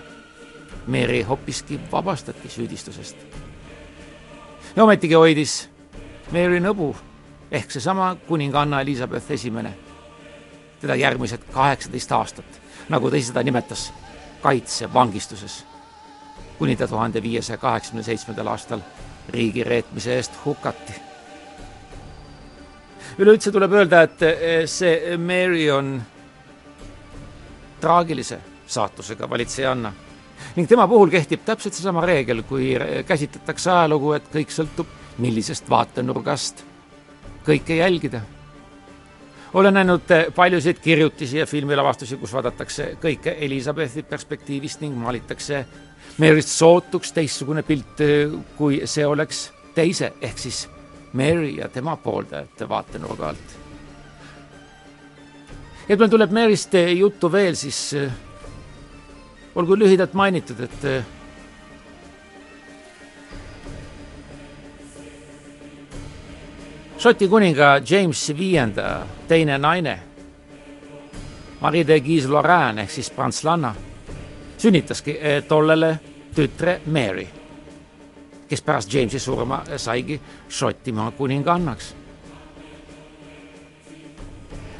Mary 0.86 1.22
hoopiski 1.22 1.80
vabastati 1.92 2.48
süüdistusest. 2.48 3.45
Ja 4.76 4.84
ometigi 4.84 5.14
hoidis. 5.14 5.68
Mary 6.32 6.60
nõbu. 6.60 6.90
Ehk 7.50 7.70
seesama 7.70 8.16
kuninganna 8.26 8.80
Elizabeth 8.80 9.32
Esimene. 9.32 9.72
Teda 10.80 10.94
järgmised 10.94 11.46
kaheksateist 11.52 12.12
aastat, 12.12 12.60
nagu 12.88 13.10
ta 13.10 13.16
ise 13.16 13.30
seda 13.30 13.42
nimetas, 13.46 13.92
kaitsevangistuses. 14.42 15.64
Kuni 16.58 16.76
ta 16.76 16.88
tuhande 16.88 17.22
viiesaja 17.22 17.58
kaheksakümne 17.58 18.02
seitsmendal 18.02 18.46
aastal 18.52 18.80
riigi 19.28 19.64
reetmise 19.64 20.14
eest 20.14 20.32
hukati. 20.44 20.92
üleüldse 23.18 23.52
tuleb 23.52 23.72
öelda, 23.72 24.02
et 24.02 24.22
eh, 24.22 24.66
see 24.66 25.16
Mary 25.16 25.70
on 25.70 26.02
traagilise 27.80 28.38
saatusega 28.66 29.30
valitsejanna 29.30 29.92
ning 30.56 30.68
tema 30.68 30.88
puhul 30.88 31.10
kehtib 31.10 31.44
täpselt 31.44 31.74
seesama 31.74 32.04
reegel, 32.06 32.42
kui 32.48 32.74
käsitletakse 33.06 33.70
ajalugu, 33.70 34.12
et 34.16 34.32
kõik 34.32 34.54
sõltub, 34.54 34.88
millisest 35.18 35.70
vaatenurgast 35.70 36.64
kõike 37.46 37.76
jälgida. 37.76 38.20
olen 39.54 39.74
näinud 39.74 40.10
eh, 40.10 40.26
paljusid 40.34 40.78
kirjutisi 40.82 41.38
ja 41.38 41.46
filmilavastusi, 41.46 42.16
kus 42.16 42.32
vaadatakse 42.32 42.96
kõike 43.02 43.36
Elizabethi 43.40 44.02
perspektiivist 44.02 44.80
ning 44.80 44.98
maalitakse 44.98 45.66
Maryst 46.18 46.48
sootuks 46.48 47.12
teistsugune 47.12 47.62
pilt, 47.62 48.00
eh, 48.00 48.32
kui 48.56 48.82
see 48.84 49.06
oleks 49.06 49.52
teise 49.74 50.12
ehk 50.20 50.38
siis 50.38 50.68
Mary 51.12 51.54
ja 51.60 51.68
tema 51.68 51.96
pooldajate 51.96 52.68
vaatenurga 52.68 53.28
alt. 53.28 53.56
et 55.88 55.98
meil 55.98 56.10
tuleb 56.10 56.32
Maryst 56.32 56.74
eh, 56.74 56.92
juttu 56.98 57.32
veel, 57.32 57.54
siis 57.54 57.94
olgu 59.56 59.78
lühidalt 59.78 60.14
mainitud, 60.14 60.60
et 60.60 60.84
Šoti 66.98 67.28
kuninga 67.28 67.80
James 67.90 68.32
viienda 68.38 69.06
teine 69.28 69.58
naine, 69.58 69.98
Marie 71.60 71.84
de 71.86 72.00
Guise-Lorraine 72.00 72.82
ehk 72.82 72.90
siis 72.90 73.10
prantslanna 73.10 73.74
sünnitaski 74.58 75.16
eh, 75.20 75.42
tollele 75.48 75.98
tütre 76.34 76.80
Mary, 76.86 77.26
kes 78.48 78.62
pärast 78.62 78.94
Jamesi 78.94 79.20
surma 79.20 79.62
saigi 79.76 80.20
Šotimaa 80.48 81.10
kuningannaks. 81.10 81.94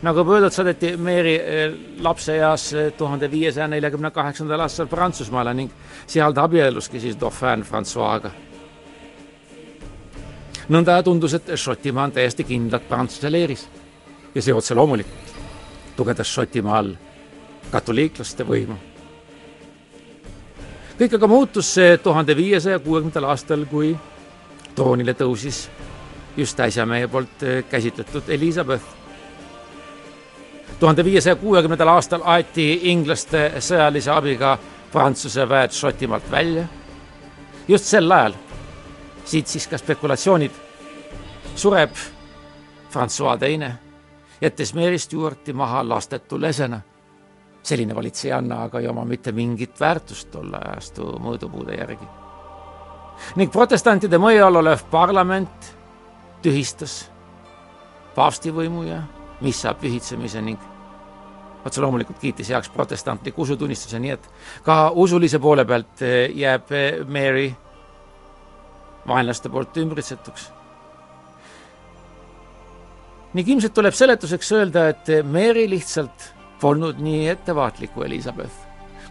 Nagu 0.02 0.18
juba 0.20 0.36
öeldud, 0.36 0.52
saadeti 0.52 0.96
Mary 0.96 1.34
eh, 1.36 1.76
lapseeas 2.04 2.72
eh, 2.72 2.90
tuhande 2.96 3.30
viiesaja 3.30 3.68
neljakümne 3.68 4.10
kaheksandal 4.10 4.60
aastal 4.60 4.90
Prantsusmaale 4.90 5.54
ning 5.54 5.72
seal 6.06 6.34
ta 6.36 6.44
abielluski 6.44 7.00
siis 7.00 7.16
Dauphin 7.20 7.64
Francois'ga. 7.64 8.30
nõnda 10.68 11.02
tundus, 11.02 11.34
et 11.34 11.54
Šotimaa 11.54 12.04
on 12.04 12.12
täiesti 12.12 12.44
kindlalt 12.44 12.88
Prantsuse 12.88 13.32
leeris 13.32 13.68
ja 14.34 14.42
see 14.42 14.54
otse 14.54 14.74
loomulikult 14.74 15.32
tugevdas 15.96 16.34
Šotimaal 16.34 16.92
katoliiklaste 17.70 18.44
võimu 18.44 18.76
kõik 20.98 21.14
aga 21.14 21.26
muutus 21.28 21.74
tuhande 22.02 22.36
viiesaja 22.36 22.78
kuuekümnendal 22.78 23.30
aastal, 23.30 23.64
kui 23.70 23.96
troonile 24.76 25.14
tõusis 25.16 25.66
just 26.36 26.60
äsja 26.60 26.84
meie 26.86 27.08
poolt 27.08 27.42
eh, 27.42 27.64
käsitletud 27.70 28.28
Elizabeth. 28.28 28.84
Tuhande 30.80 31.04
viiesaja 31.04 31.36
kuuekümnendal 31.36 31.88
aastal 31.88 32.24
aeti 32.24 32.80
inglaste 32.90 33.52
sõjalise 33.58 34.10
abiga 34.12 34.58
Prantsuse 34.92 35.48
väed 35.48 35.70
Šotimaalt 35.70 36.30
välja. 36.30 36.64
just 37.68 37.84
sel 37.84 38.12
ajal, 38.12 38.34
siit 39.24 39.46
siis 39.46 39.66
ka 39.66 39.78
spekulatsioonid, 39.78 40.50
sureb 41.54 41.90
Francois 42.90 43.38
teine, 43.38 43.78
jättes 44.40 44.74
Mary 44.74 44.98
Stuarti 44.98 45.52
maha 45.52 45.88
lastetu 45.88 46.40
lesena 46.40 46.80
selline 47.66 47.94
valitsejanna 47.94 48.62
aga 48.62 48.80
ei 48.80 48.88
oma 48.88 49.04
mitte 49.04 49.32
mingit 49.32 49.80
väärtust 49.80 50.30
tolle 50.30 50.58
ajastu 50.58 51.16
mõõdupuude 51.22 51.78
järgi. 51.78 52.08
ning 53.36 53.52
protestantide 53.52 54.18
mõju 54.18 54.44
all 54.46 54.56
olev 54.62 54.84
parlament 54.90 55.74
tühistas 56.42 57.10
paavsti 58.14 58.52
võimu 58.52 58.84
ja 59.40 59.44
missa 59.44 59.74
pühitsemise 59.74 60.42
ning 60.42 60.60
otse 61.66 61.80
loomulikult 61.82 62.18
kiitis 62.18 62.48
heaks 62.48 62.68
protestantliku 62.70 63.42
usutunnistuse, 63.42 63.98
nii 63.98 64.10
et 64.14 64.28
ka 64.64 64.90
usulise 64.94 65.38
poole 65.42 65.64
pealt 65.64 66.04
jääb 66.34 66.70
Mary 67.08 67.50
vaenlaste 69.06 69.48
poolt 69.48 69.76
ümbritsetuks. 69.76 70.52
ning 73.34 73.48
ilmselt 73.48 73.74
tuleb 73.74 73.92
seletuseks 73.94 74.52
öelda, 74.52 74.88
et 74.88 75.10
Mary 75.24 75.66
lihtsalt 75.70 76.32
polnud 76.60 77.02
nii 77.02 77.28
ettevaatlik 77.28 77.92
kui 77.94 78.06
Elizabeth. 78.06 78.54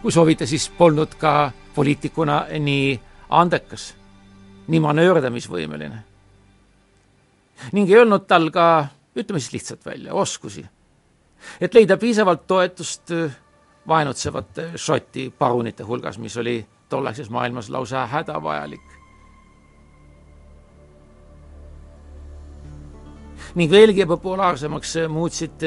kui 0.02 0.12
soovite, 0.12 0.46
siis 0.46 0.68
polnud 0.68 1.14
ka 1.18 1.52
poliitikuna 1.74 2.46
nii 2.58 3.00
andekas, 3.30 3.94
nii 4.66 4.80
manööverdamisvõimeline. 4.80 5.98
ning 7.72 7.90
ei 7.90 7.98
olnud 7.98 8.26
tal 8.26 8.50
ka, 8.50 8.86
ütleme 9.16 9.40
siis 9.40 9.52
lihtsalt 9.52 9.86
välja, 9.86 10.14
oskusi. 10.14 10.66
et 11.60 11.74
leida 11.74 11.96
piisavalt 11.96 12.46
toetust 12.46 13.10
vaenutsevate 13.88 14.70
Šoti 14.76 15.34
parunite 15.38 15.82
hulgas, 15.82 16.18
mis 16.18 16.36
oli 16.36 16.66
tollases 16.88 17.30
maailmas 17.30 17.70
lausa 17.70 18.06
hädavajalik. 18.06 18.80
ning 23.54 23.70
veelgi 23.70 24.06
populaarsemaks 24.06 24.94
muutsid 25.08 25.62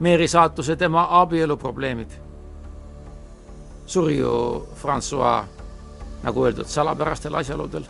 Mary 0.00 0.28
saatuse 0.28 0.76
tema 0.76 1.06
abieluprobleemid. 1.10 2.10
suri 3.86 4.18
ju 4.18 4.68
Francois, 4.74 5.44
nagu 6.22 6.44
öeldud, 6.44 6.66
salapärastel 6.66 7.34
asjaoludel 7.34 7.84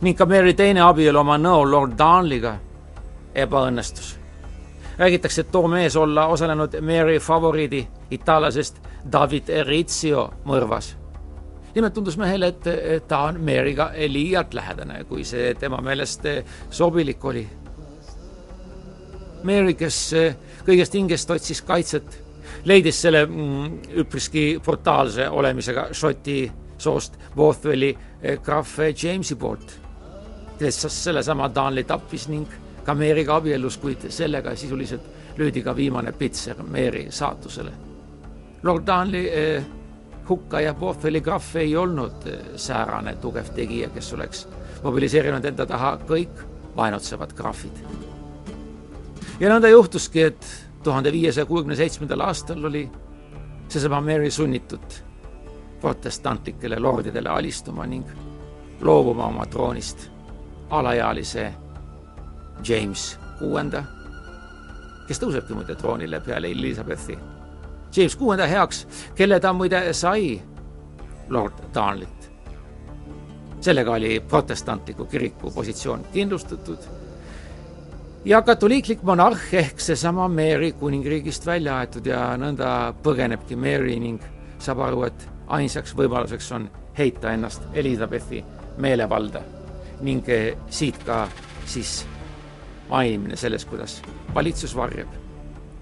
ning 0.00 0.18
ka 0.18 0.26
Mary 0.26 0.54
teine 0.54 0.80
abielu 0.80 1.18
oma 1.18 1.38
nõo 1.38 1.64
Lord 1.70 1.98
Darnley'ga 1.98 2.56
ebaõnnestus. 3.34 4.21
Räägitakse, 5.02 5.40
et 5.40 5.50
too 5.50 5.68
mees 5.68 5.96
olla 5.96 6.26
osalenud 6.26 6.80
Mary 6.80 7.18
favoriidi 7.18 7.86
itaallasest 8.10 8.78
David 9.12 9.48
Erizio 9.48 10.30
mõrvas. 10.44 10.96
nimelt 11.74 11.94
tundus 11.94 12.18
mehele, 12.20 12.46
et 12.46 13.08
ta 13.08 13.18
on 13.18 13.40
Mary'ga 13.40 13.90
liialt 14.08 14.54
lähedane, 14.54 15.04
kui 15.08 15.24
see 15.24 15.54
tema 15.54 15.80
meelest 15.80 16.26
sobilik 16.70 17.24
oli. 17.24 17.46
Mary, 19.42 19.74
kes 19.74 20.14
kõigest 20.66 20.94
hingest 20.94 21.30
otsis 21.30 21.62
kaitset, 21.62 22.18
leidis 22.64 23.00
selle 23.02 23.24
mm, 23.26 23.78
üpriski 24.04 24.60
brutaalse 24.64 25.28
olemisega 25.28 25.88
Šoti 25.92 26.52
soost 26.78 27.16
Bothwelli 27.36 27.96
krahv 28.42 28.92
Jamesi 29.02 29.34
poolt, 29.34 29.78
kes 30.58 30.84
sellesama 30.88 31.48
Darnley 31.54 31.88
tappis 31.88 32.28
ning 32.28 32.61
ka 32.84 32.94
Mary'ga 32.94 33.36
abiellus, 33.36 33.78
kuid 33.78 34.10
sellega 34.10 34.56
sisuliselt 34.56 35.02
löödi 35.36 35.62
ka 35.62 35.76
viimane 35.76 36.12
pitser 36.12 36.62
Mary 36.62 37.06
saatusele. 37.10 37.72
Lord 38.62 38.86
Darnley 38.86 39.28
eh, 39.28 39.64
hukka 40.28 40.60
ja 40.60 40.74
Bothwelli 40.74 41.20
krahv 41.20 41.56
ei 41.56 41.76
olnud 41.76 42.26
eh, 42.26 42.40
säärane 42.56 43.16
tugev 43.16 43.52
tegija, 43.54 43.88
kes 43.90 44.12
oleks 44.14 44.48
mobiliseerinud 44.82 45.44
enda 45.44 45.66
taha 45.66 45.96
kõik 46.08 46.42
vaenutsevad 46.76 47.32
krahvid. 47.32 47.82
ja 49.40 49.48
nõnda 49.50 49.68
juhtuski, 49.68 50.22
et 50.22 50.46
tuhande 50.82 51.12
viiesaja 51.12 51.46
kuuekümne 51.46 51.76
seitsmendal 51.76 52.20
aastal 52.20 52.64
oli 52.64 52.90
seesama 53.68 54.00
Mary 54.00 54.30
sunnitud 54.30 55.02
protestantlikele 55.80 56.78
lordidele 56.78 57.28
alistuma 57.28 57.86
ning 57.86 58.06
loobuma 58.80 59.26
oma 59.26 59.46
troonist 59.46 60.10
alaealise 60.70 61.52
James 62.68 63.18
kuuenda, 63.38 63.84
kes 65.06 65.20
tõusebki 65.20 65.54
muide 65.56 65.74
troonile 65.74 66.20
peale 66.20 66.50
Elizabethi. 66.50 67.18
James 67.96 68.16
kuuenda 68.16 68.46
heaks, 68.46 68.86
kelle 69.14 69.40
ta 69.40 69.52
muide 69.52 69.92
sai 69.92 70.40
lord 71.28 71.52
Darnley't. 71.74 72.30
sellega 73.60 73.92
oli 73.92 74.20
protestantliku 74.20 75.04
kiriku 75.04 75.50
positsioon 75.50 76.06
kindlustatud 76.12 76.78
ja 78.24 78.42
katoliiklik 78.42 79.02
monarh 79.02 79.54
ehk 79.54 79.80
seesama 79.80 80.28
Mary 80.28 80.72
kuningriigist 80.72 81.46
välja 81.46 81.76
aetud 81.78 82.06
ja 82.06 82.36
nõnda 82.38 82.92
põgenebki 83.02 83.56
Mary 83.56 83.98
ning 84.00 84.22
saab 84.58 84.82
aru, 84.86 85.02
et 85.02 85.28
ainsaks 85.46 85.94
võimaluseks 85.98 86.52
on 86.54 86.68
heita 86.98 87.32
ennast 87.32 87.62
Elizabethi 87.74 88.44
meelevalda 88.78 89.42
ning 90.02 90.26
siit 90.70 90.98
ka 91.06 91.28
siis 91.66 92.02
mainimine 92.92 93.36
sellest, 93.36 93.68
kuidas 93.68 94.02
valitsus 94.34 94.76
varjab 94.76 95.08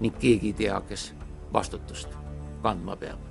ning 0.01 0.15
keegi 0.19 0.55
ei 0.55 0.59
tea, 0.63 0.81
kes 0.89 1.11
vastutust 1.53 2.15
kandma 2.63 2.97
peab. 2.97 3.30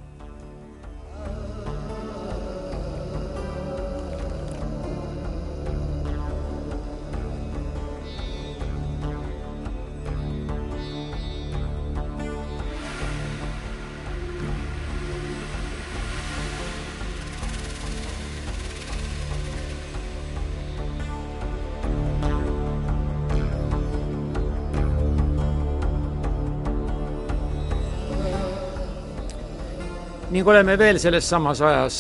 Ning 30.40 30.48
oleme 30.48 30.78
veel 30.80 30.96
selles 30.96 31.26
samas 31.28 31.60
ajas, 31.68 31.96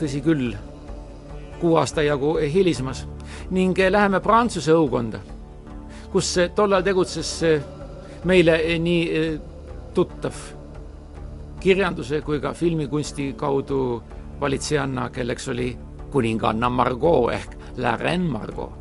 tõsi 0.00 0.22
küll, 0.24 0.54
kuu 1.60 1.74
aasta 1.76 2.00
jagu 2.00 2.30
hilisemas 2.40 3.02
ning 3.52 3.76
läheme 3.76 4.22
Prantsuse 4.24 4.72
õukonda, 4.72 5.20
kus 6.08 6.30
tollal 6.56 6.86
tegutses 6.86 7.34
meile 8.24 8.56
nii 8.80 9.20
tuttav 9.92 10.40
kirjanduse 11.60 12.22
kui 12.24 12.40
ka 12.40 12.54
filmikunsti 12.56 13.34
kaudu 13.36 13.82
valitsejanna, 14.40 15.10
kelleks 15.12 15.52
oli 15.52 15.68
kuninganna 16.08 16.72
Margot 16.72 17.34
ehk 17.36 17.56
La 17.84 17.98
Reine 18.00 18.32
Margot. 18.32 18.72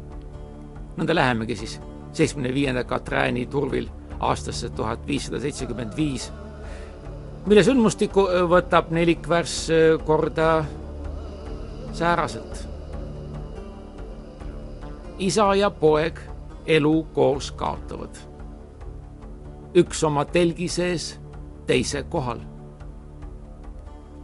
nõnda 0.95 1.15
lähemegi 1.15 1.59
siis 1.59 1.81
seitsmekümne 2.13 2.53
viienda 2.53 2.87
Katrääni 2.87 3.49
turvil 3.51 3.91
aastasse 4.19 4.69
tuhat 4.69 5.07
viissada 5.07 5.43
seitsekümmend 5.43 5.91
viis 5.97 6.31
mille 7.47 7.63
sündmustikku 7.63 8.25
võtab 8.51 8.89
nelikvärss 8.91 9.69
korda 10.05 10.65
sääraselt. 11.95 12.67
isa 15.17 15.55
ja 15.55 15.69
poeg 15.69 16.19
elu 16.65 17.07
koos 17.13 17.51
kaotavad. 17.51 18.17
üks 19.75 20.03
oma 20.03 20.25
telgi 20.25 20.67
sees, 20.67 21.19
teise 21.65 22.03
kohal. 22.03 22.39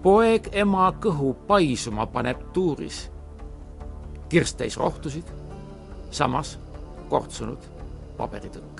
poeg 0.04 0.50
ema 0.52 0.92
kõhu 1.00 1.34
paisuma 1.48 2.06
paneb 2.06 2.44
tuuris. 2.54 3.12
kirst 4.30 4.58
täis 4.58 4.78
rohtusid, 4.78 5.26
samas 6.12 6.60
kortsunud 7.10 7.72
paberitõkk 8.18 8.73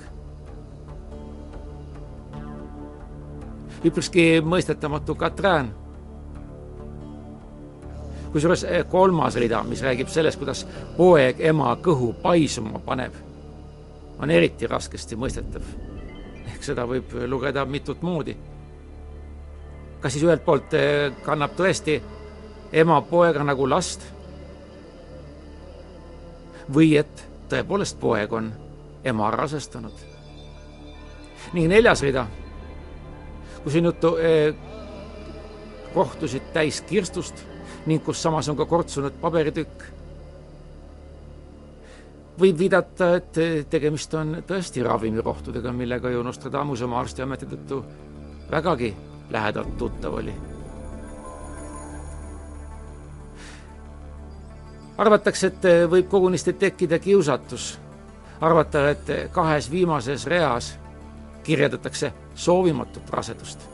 üpriski 3.84 4.40
mõistetamatu 4.40 5.14
Katrin. 5.14 5.70
kusjuures 8.32 8.64
eh, 8.64 8.84
kolmas 8.90 9.36
rida, 9.36 9.62
mis 9.62 9.82
räägib 9.82 10.08
sellest, 10.08 10.38
kuidas 10.38 10.64
poeg 10.96 11.40
ema 11.40 11.76
kõhu 11.82 12.14
paisuma 12.22 12.80
paneb, 12.82 13.14
on 14.18 14.30
eriti 14.30 14.66
raskesti 14.66 15.16
mõistetav. 15.16 15.62
ehk 16.46 16.64
seda 16.64 16.86
võib 16.86 17.12
lugeda 17.26 17.64
mitut 17.64 18.02
moodi. 18.02 18.36
kas 20.00 20.12
siis 20.12 20.24
ühelt 20.24 20.44
poolt 20.44 20.74
eh, 20.74 21.12
kannab 21.22 21.54
tõesti 21.56 22.02
ema 22.72 23.00
poega 23.02 23.44
nagu 23.44 23.68
last 23.68 24.00
või 26.74 26.96
et 26.96 27.28
tõepoolest 27.48 28.00
poeg 28.00 28.32
on 28.32 28.52
ema 29.04 29.30
rasestanud. 29.30 29.92
ning 31.52 31.68
neljas 31.68 32.02
rida 32.02 32.26
kus 33.64 33.74
juttu 33.74 34.16
eh, 34.16 34.54
rohtusid 35.94 36.52
täis 36.52 36.80
kirstust 36.80 37.44
ning 37.86 38.04
kus 38.04 38.22
samas 38.22 38.48
on 38.48 38.56
ka 38.56 38.66
kortsunud 38.66 39.20
paberitükk. 39.20 39.84
võib 42.38 42.58
viidata, 42.58 43.12
et 43.14 43.36
tegemist 43.70 44.14
on 44.18 44.40
tõesti 44.46 44.82
ravimirohtudega, 44.82 45.72
millega 45.72 46.10
ju 46.10 46.22
Nostradamus 46.22 46.82
oma 46.82 46.98
arstiameti 46.98 47.46
tõttu 47.46 47.78
vägagi 48.50 48.90
lähedalt 49.30 49.78
tuttav 49.78 50.14
oli. 50.14 50.34
arvatakse, 54.98 55.46
et 55.46 55.64
võib 55.90 56.08
kogunisti 56.08 56.52
tekkida 56.52 56.98
kiusatus 56.98 57.78
arvata, 58.40 58.88
et 58.90 59.30
kahes 59.32 59.70
viimases 59.70 60.26
reas 60.26 60.74
kirjeldatakse 61.42 62.12
soovimatut 62.34 63.10
rasedust. 63.10 63.68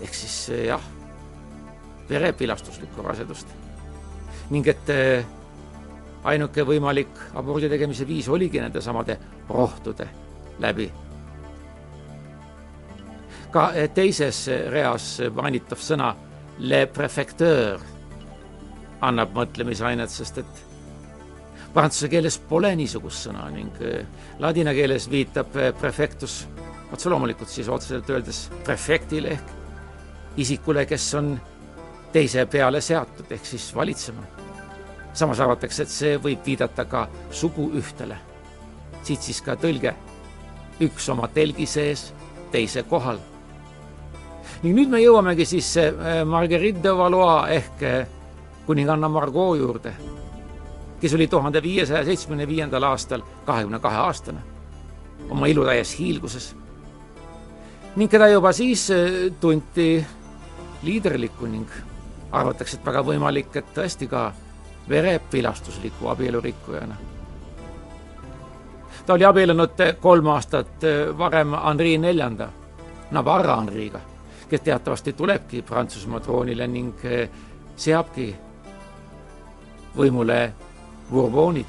ehk 0.00 0.14
siis 0.14 0.48
eh, 0.50 0.66
jah, 0.66 0.82
verepilastuslikku 2.08 3.02
rasedust. 3.02 3.48
ning 4.50 4.66
et 4.66 4.90
eh, 4.90 5.26
ainuke 6.24 6.62
võimalik 6.62 7.20
abordi 7.34 7.68
tegemise 7.68 8.06
viis 8.06 8.28
oligi 8.28 8.60
nendesamade 8.60 9.18
rohtude 9.48 10.08
läbi. 10.58 10.92
ka 13.50 13.72
eh, 13.74 13.90
teises 13.94 14.46
reas 14.70 15.20
mainitav 15.34 15.78
sõna 15.78 16.14
le 16.58 16.86
prefecteur 16.86 17.80
annab 19.00 19.34
mõtlemisainet, 19.34 20.10
sest 20.10 20.38
et 20.38 20.64
prantsuse 21.72 22.08
keeles 22.10 22.38
pole 22.38 22.74
niisugust 22.76 23.28
sõna 23.28 23.44
ning 23.54 23.76
ladina 24.42 24.72
keeles 24.74 25.06
viitab 25.10 25.52
prefectus 25.78 26.46
otse 26.92 27.10
loomulikult 27.10 27.48
siis 27.48 27.68
otseselt 27.68 28.10
öeldes 28.10 28.48
prefektile 28.64 29.36
ehk 29.36 29.54
isikule, 30.36 30.86
kes 30.86 31.14
on 31.18 31.32
teise 32.12 32.46
peale 32.46 32.80
seatud 32.80 33.30
ehk 33.30 33.46
siis 33.46 33.74
valitsema. 33.74 34.22
samas 35.12 35.40
arvatakse, 35.40 35.82
et 35.82 35.88
see 35.88 36.18
võib 36.18 36.44
viidata 36.46 36.84
ka 36.84 37.08
suguühtele. 37.30 38.16
siit 39.02 39.22
siis 39.22 39.42
ka 39.42 39.56
tõlge 39.56 39.94
üks 40.80 41.08
oma 41.08 41.28
telgi 41.28 41.66
sees, 41.66 42.12
teise 42.52 42.82
kohal. 42.82 43.18
ning 44.62 44.76
nüüd 44.76 44.88
me 44.88 45.00
jõuamegi 45.00 45.44
siis 45.44 45.76
äh, 45.76 46.24
Marguerite 46.24 46.82
de 46.82 46.96
Valois 46.96 47.50
ehk 47.50 47.84
kuninganna 48.66 49.08
Margot 49.08 49.58
juurde 49.58 49.94
kes 51.00 51.14
oli 51.14 51.26
tuhande 51.26 51.62
viiesaja 51.62 52.04
seitsmekümne 52.04 52.48
viiendal 52.48 52.82
aastal 52.82 53.22
kahekümne 53.46 53.78
kahe 53.78 53.96
aastane, 53.96 54.40
oma 55.30 55.46
ilutäies 55.46 55.98
hiilguses. 55.98 56.56
Ning 57.98 58.10
keda 58.10 58.28
juba 58.30 58.52
siis 58.54 58.90
äh, 58.94 59.32
tunti 59.40 60.06
liiderliku 60.82 61.46
ning 61.50 61.70
arvatakse, 62.32 62.76
et 62.78 62.86
väga 62.86 63.02
võimalik, 63.02 63.50
et 63.56 63.72
tõesti 63.74 64.06
ka 64.08 64.28
verepilastusliku 64.88 66.08
abielurikkujana. 66.08 66.96
ta 69.06 69.14
oli 69.14 69.24
abiellunud 69.24 69.80
kolm 70.00 70.26
aastat 70.26 70.84
varem 71.18 71.54
Henri 71.56 71.98
neljanda, 71.98 72.48
Navarra 73.10 73.56
Henri'ga, 73.56 74.00
kes 74.48 74.60
teatavasti 74.60 75.12
tulebki 75.12 75.62
Prantsusmaa 75.62 76.20
troonile 76.20 76.66
ning 76.66 77.04
seabki 77.76 78.34
võimule 79.96 80.52
Bourbonid. 81.10 81.66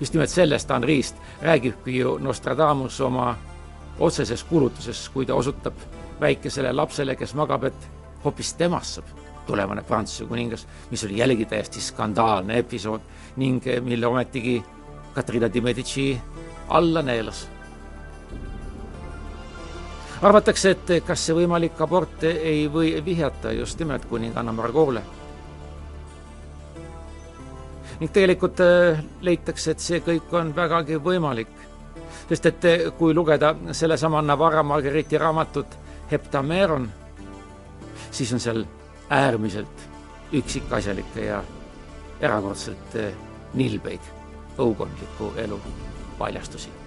just 0.00 0.14
nimelt 0.14 0.30
sellest 0.30 0.70
Henri'st 0.70 1.16
räägibki 1.42 1.98
ju 1.98 2.18
Nostradamus 2.18 3.00
oma 3.00 3.36
otseses 3.98 4.44
kuulutuses, 4.44 5.08
kui 5.08 5.26
ta 5.26 5.34
osutab 5.34 5.74
väikesele 6.20 6.72
lapsele, 6.72 7.16
kes 7.16 7.34
magab, 7.34 7.64
et 7.64 7.90
hoopis 8.24 8.54
temast 8.54 9.00
saab 9.00 9.20
tulevane 9.46 9.82
Prantsuse 9.82 10.24
kuningas, 10.28 10.66
mis 10.90 11.04
oli 11.04 11.18
jällegi 11.18 11.44
täiesti 11.44 11.80
skandaalne 11.80 12.58
episood 12.58 13.00
ning 13.36 13.64
mille 13.82 14.06
ometigi 14.06 14.60
Katrina 15.14 15.48
di 15.52 15.60
Medici 15.60 16.20
alla 16.68 17.02
neelas. 17.02 17.48
arvatakse, 20.22 20.70
et 20.70 20.90
kas 21.06 21.22
see 21.26 21.34
võimalik 21.34 21.78
abort 21.80 22.24
ei 22.28 22.66
või 22.68 22.92
vihjata 23.04 23.54
just 23.56 23.78
nimelt 23.80 24.04
kuninganna 24.04 24.52
Margole. 24.52 25.02
ning 28.00 28.12
tegelikult 28.12 28.60
äh, 28.60 29.02
leitakse, 29.20 29.70
et 29.70 29.80
see 29.80 30.00
kõik 30.00 30.32
on 30.32 30.54
vägagi 30.56 30.96
võimalik, 30.96 31.48
sest 32.30 32.46
et 32.46 32.66
kui 32.98 33.14
lugeda 33.14 33.54
sellesama 33.74 34.22
Navarra 34.22 34.62
Marguerite'i 34.62 35.18
raamatut 35.18 35.78
Heptameron, 36.10 36.88
siis 38.10 38.32
on 38.32 38.40
seal 38.40 38.64
äärmiselt 39.10 39.88
üksikasjalikke 40.32 41.24
ja 41.24 41.42
erakordselt 42.20 42.94
eh, 42.94 43.14
nilbeid 43.54 44.12
õukondliku 44.58 45.32
elu 45.42 45.58
paljastusi. 46.18 46.79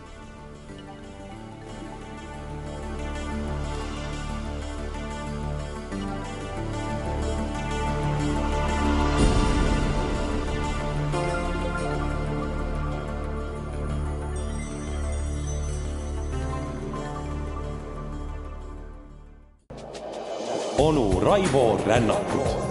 Onu 20.97 21.19
Raivo 21.19 21.77
Rännakut. 21.85 22.63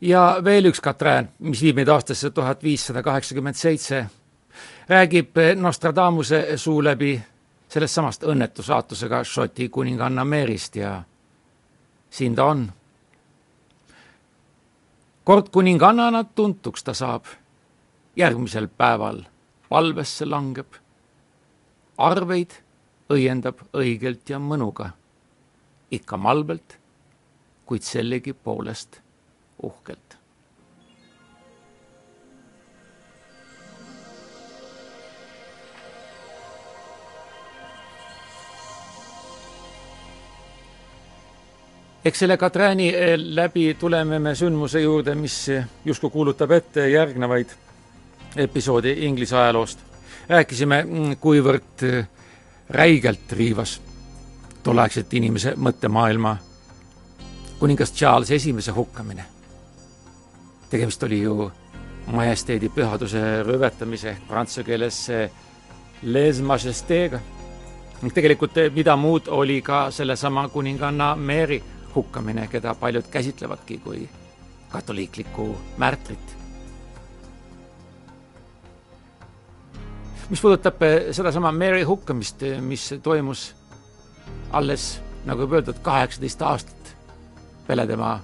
ja 0.00 0.38
veel 0.44 0.64
üks 0.64 0.80
Katrään, 0.80 1.28
mis 1.38 1.62
viib 1.62 1.76
meid 1.76 1.88
aastasse 1.88 2.30
tuhat 2.30 2.62
viissada 2.62 3.02
kaheksakümmend 3.02 3.56
seitse 3.56 4.06
räägib 4.88 5.36
Nostradamuse 5.56 6.56
suu 6.56 6.84
läbi 6.84 7.22
sellest 7.68 7.94
samast 7.94 8.22
õnnetu 8.22 8.62
saatusega 8.62 9.24
Šoti 9.24 9.68
kuninganna 9.68 10.24
Meerist 10.24 10.76
ja 10.76 11.02
siin 12.10 12.34
ta 12.34 12.44
on. 12.44 12.72
kord 15.24 15.48
kuningannana 15.48 16.24
tuntuks 16.24 16.84
ta 16.84 16.94
saab, 16.94 17.24
järgmisel 18.16 18.68
päeval 18.68 19.22
palvesse 19.68 20.26
langeb, 20.28 20.76
arveid 21.98 22.52
õiendab 23.10 23.64
õigelt 23.72 24.30
ja 24.30 24.38
mõnuga, 24.38 24.90
ikka 25.90 26.16
malbelt, 26.16 26.78
kuid 27.66 27.82
sellegipoolest 27.82 29.00
uhkelt. 29.62 30.03
Eks 42.04 42.18
selle 42.18 42.36
Katrääni 42.36 42.88
eh, 42.88 43.14
läbi 43.16 43.74
tuleme 43.74 44.18
me 44.18 44.34
sündmuse 44.34 44.80
juurde, 44.80 45.14
mis 45.14 45.50
justkui 45.84 46.10
kuulutab 46.10 46.50
ette 46.50 46.88
järgnevaid 46.88 47.48
episoodi 48.36 48.96
Inglise 49.06 49.36
ajaloost. 49.36 49.78
rääkisime, 50.28 50.82
mm, 50.82 51.16
kuivõrd 51.20 51.82
eh, 51.82 52.06
räigelt 52.70 53.32
riivas 53.32 53.80
tolleaegset 54.62 55.14
inimese 55.14 55.54
mõttemaailma 55.56 56.36
kuningas 57.58 57.92
Charles 57.92 58.30
Esimese 58.30 58.72
hukkamine. 58.72 59.24
tegemist 60.70 61.02
oli 61.02 61.22
ju 61.22 61.52
majesteedi 62.06 62.68
pühaduse 62.68 63.42
rüvetamise 63.42 64.10
ehk 64.10 64.28
prantsuse 64.28 64.64
keeles 64.64 65.08
les 66.02 66.40
majesté'ga. 66.40 67.20
ning 68.02 68.12
tegelikult 68.14 68.56
eh, 68.56 68.70
mida 68.72 68.96
muud 68.96 69.28
oli 69.28 69.62
ka 69.62 69.90
sellesama 69.90 70.48
kuninganna 70.48 71.16
Mary 71.16 71.62
hukkamine, 71.94 72.46
keda 72.46 72.74
paljud 72.74 73.06
käsitlevadki 73.10 73.78
kui 73.78 74.08
katoliiklikku 74.68 75.56
märtrit. 75.76 76.36
mis 80.28 80.40
puudutab 80.40 80.82
eh, 80.82 81.12
sedasama 81.12 81.52
Mary 81.52 81.82
hukkamist, 81.82 82.42
eh, 82.42 82.60
mis 82.60 82.94
toimus 83.02 83.56
alles, 84.50 85.00
nagu 85.24 85.44
juba 85.44 85.56
öeldud, 85.60 85.82
kaheksateist 85.82 86.42
aastat 86.42 86.96
peale 87.66 87.86
tema 87.86 88.20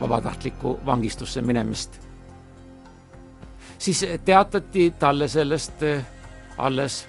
vabatahtlikku 0.00 0.78
vangistusse 0.86 1.42
minemist, 1.42 1.98
siis 3.78 4.04
teatati 4.24 4.90
talle 4.98 5.28
sellest 5.28 5.82
eh, 5.82 6.06
alles 6.58 7.06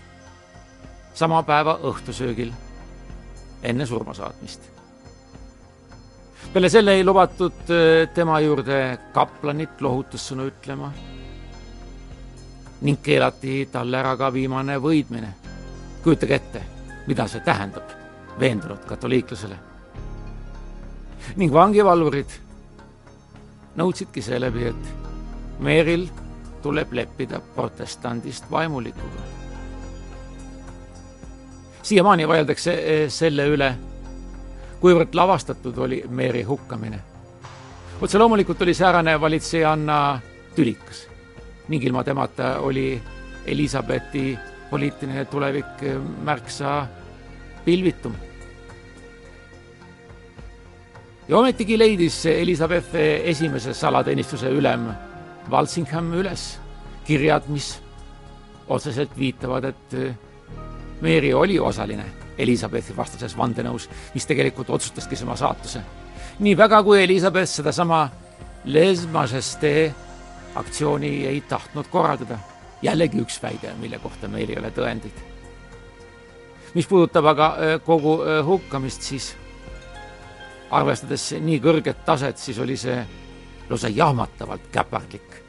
sama 1.13 1.43
päeva 1.43 1.78
õhtusöögil 1.84 2.52
enne 3.63 3.86
surma 3.86 4.13
saatmist 4.13 4.71
peale 6.54 6.70
selle 6.70 6.96
ei 6.98 7.04
lubatud 7.04 7.70
äh, 7.70 8.10
tema 8.14 8.40
juurde 8.40 8.98
kaplanit 9.14 9.82
lohutussõnu 9.82 10.48
ütlema 10.52 10.92
ning 12.82 13.02
keelati 13.04 13.70
talle 13.72 13.98
ära 13.98 14.16
ka 14.18 14.32
viimane 14.34 14.78
võidmine. 14.82 15.34
kujutage 16.04 16.36
ette, 16.36 16.62
mida 17.08 17.28
see 17.28 17.42
tähendab 17.46 17.92
veendunud 18.40 18.86
katoliiklusele. 18.86 19.58
ning 21.36 21.54
vangivalvurid 21.54 22.32
nõudsidki 23.78 24.22
seeläbi, 24.22 24.66
et 24.66 25.60
Meeril 25.60 26.08
tuleb 26.62 26.94
leppida 26.94 27.40
protestandist 27.56 28.52
vaimulikuga. 28.52 29.22
siiamaani 31.82 32.28
vaieldakse 32.28 32.74
äh, 32.74 33.10
selle 33.10 33.48
üle 33.48 33.76
kuivõrd 34.82 35.13
lavastatud 35.13 35.78
oli 35.78 36.04
Mary 36.10 36.41
hukkamine. 36.44 37.00
otse 38.02 38.17
loomulikult 38.17 38.62
oli 38.62 38.74
säärane 38.74 39.22
valitsejanna 39.22 40.20
tülikas 40.56 41.08
ning 41.67 41.84
ilma 41.84 42.04
temata 42.04 42.60
oli 42.60 43.02
Elizabethi 43.46 44.38
poliitiline 44.70 45.26
tulevik 45.26 45.86
märksa 46.24 46.88
pilvitum. 47.65 48.15
ja 51.28 51.38
ometigi 51.38 51.80
leidis 51.80 52.26
Elizabeth 52.26 52.96
esimese 53.24 53.74
salateenistuse 53.74 54.50
ülem 54.50 54.89
Walsingham 55.52 56.13
üles 56.13 56.60
kirjad, 57.06 57.44
mis 57.48 57.82
otseselt 58.67 59.17
viitavad, 59.17 59.63
et 59.63 60.17
Mary 61.02 61.34
oli 61.34 61.60
osaline 61.60 62.21
Elizabethi 62.38 62.96
vastases 62.98 63.38
vandenõus, 63.38 63.89
mis 64.13 64.26
tegelikult 64.26 64.70
otsustaski 64.70 65.15
tema 65.15 65.36
saatuse. 65.36 65.82
nii 66.39 66.58
väga, 66.58 66.84
kui 66.84 67.04
Elizabeth 67.04 67.50
sedasama 67.50 68.10
Les 68.65 69.08
Majesté 69.12 69.94
aktsiooni 70.56 71.26
ei 71.26 71.41
tahtnud 71.41 71.88
korraldada. 71.88 72.39
jällegi 72.82 73.22
üks 73.22 73.44
väide, 73.44 73.74
mille 73.80 74.00
kohta 74.00 74.28
meil 74.28 74.50
ei 74.50 74.60
ole 74.60 74.72
tõendeid. 74.72 75.17
mis 76.74 76.88
puudutab 76.88 77.26
aga 77.26 77.56
kogu 77.86 78.20
hukkamist, 78.46 79.02
siis 79.02 79.36
arvestades 80.72 81.32
nii 81.39 81.60
kõrget 81.60 82.06
taset, 82.06 82.38
siis 82.38 82.60
oli 82.60 82.78
see 82.78 82.98
lausa 83.70 83.89
jahmatavalt 83.89 84.72
käpardlik. 84.72 85.41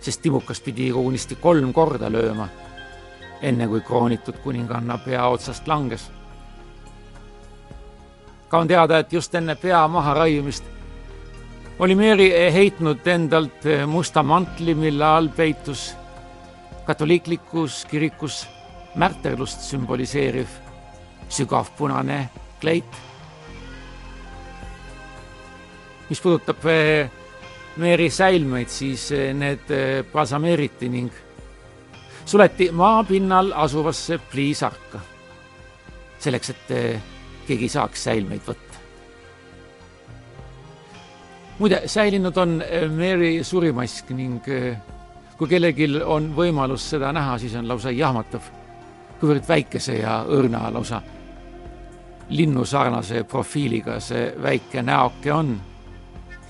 sest 0.00 0.22
timukas 0.22 0.60
pidi 0.60 0.90
kogunisti 0.90 1.34
kolm 1.34 1.72
korda 1.72 2.10
lööma, 2.10 2.48
enne 3.42 3.66
kui 3.68 3.80
kroonitud 3.80 4.38
kuninganna 4.42 4.98
pea 4.98 5.26
otsast 5.28 5.66
langes. 5.68 6.10
ka 8.48 8.58
on 8.58 8.68
teada, 8.68 8.98
et 8.98 9.12
just 9.12 9.34
enne 9.34 9.54
pea 9.54 9.88
maharaiumist 9.88 10.64
oli 11.78 11.94
Mary 11.94 12.30
heitnud 12.52 13.06
endalt 13.06 13.64
musta 13.86 14.22
mantli, 14.22 14.74
mille 14.74 15.04
all 15.04 15.28
peitus 15.28 15.94
katoliiklikus 16.84 17.84
kirikus 17.90 18.46
märterlust 18.94 19.60
sümboliseeriv 19.60 20.48
sügav 21.28 21.70
punane 21.78 22.28
kleit. 22.60 23.00
mis 26.08 26.20
puudutab 26.20 26.66
eh, 26.68 27.10
Mary 27.80 28.10
säilmeid, 28.12 28.68
siis 28.68 29.06
eh, 29.16 29.30
need 29.32 29.70
eh, 29.72 30.02
balsameeriti 30.12 30.90
ning 30.92 31.08
suleti 32.32 32.70
maapinnal 32.72 33.52
asuvasse 33.54 34.18
pliisarka. 34.18 35.00
selleks, 36.18 36.50
et 36.50 36.68
keegi 37.46 37.66
ei 37.66 37.68
saaks 37.68 38.04
säilmeid 38.04 38.40
võtta. 38.46 38.78
muide, 41.58 41.82
säilinud 41.86 42.36
on 42.36 42.62
Mary 42.96 43.44
surimask 43.44 44.10
ning 44.10 44.46
kui 45.36 45.48
kellelgi 45.48 45.88
on 46.04 46.30
võimalus 46.36 46.86
seda 46.94 47.10
näha, 47.12 47.34
siis 47.38 47.54
on 47.58 47.68
lausa 47.68 47.90
jahmatav, 47.90 48.46
kuivõrd 49.20 49.48
väikese 49.48 49.98
ja 49.98 50.22
õrna 50.24 50.70
lausa 50.72 51.02
linnusarnase 52.28 53.24
profiiliga 53.28 53.98
see 54.00 54.30
väike 54.42 54.82
näoke 54.82 55.32
on. 55.32 55.52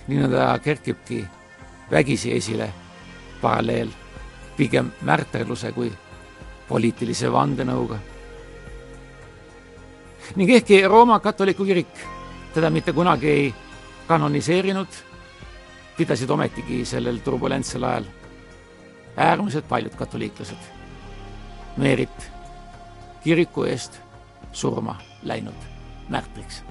nii 0.06 0.30
ta 0.30 0.58
kerkibki 0.58 1.24
vägisi 1.90 2.36
esile, 2.36 2.70
paralleel 3.40 3.90
pigem 4.62 4.92
märterluse 5.02 5.72
kui 5.74 5.90
poliitilise 6.68 7.30
vandenõuga. 7.32 7.98
ning 10.36 10.50
ehkki 10.54 10.84
Rooma 10.86 11.18
katoliku 11.20 11.64
kirik 11.66 12.04
teda 12.54 12.70
mitte 12.70 12.92
kunagi 12.92 13.28
ei 13.28 13.54
kanoniseerinud, 14.06 14.88
pidasid 15.96 16.30
ometigi 16.30 16.84
sellel 16.84 17.18
turbulentsel 17.24 17.82
ajal 17.84 18.06
äärmiselt 19.16 19.68
paljud 19.68 19.94
katoliiklased 19.98 20.70
Meerit 21.76 22.30
kiriku 23.24 23.64
eest 23.64 23.98
surma 24.52 24.98
läinud 25.22 25.66
märtriks 26.08 26.62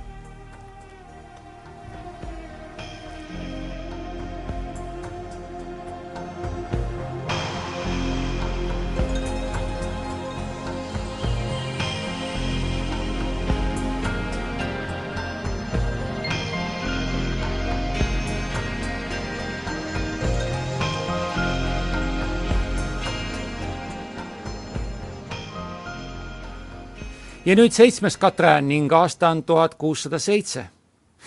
ja 27.52 27.56
nüüd 27.56 27.74
seitsmes 27.76 28.16
Katrään 28.18 28.68
ning 28.68 28.94
aasta 28.96 29.30
on 29.30 29.44
tuhat 29.44 29.76
kuussada 29.76 30.20
seitse. 30.20 30.66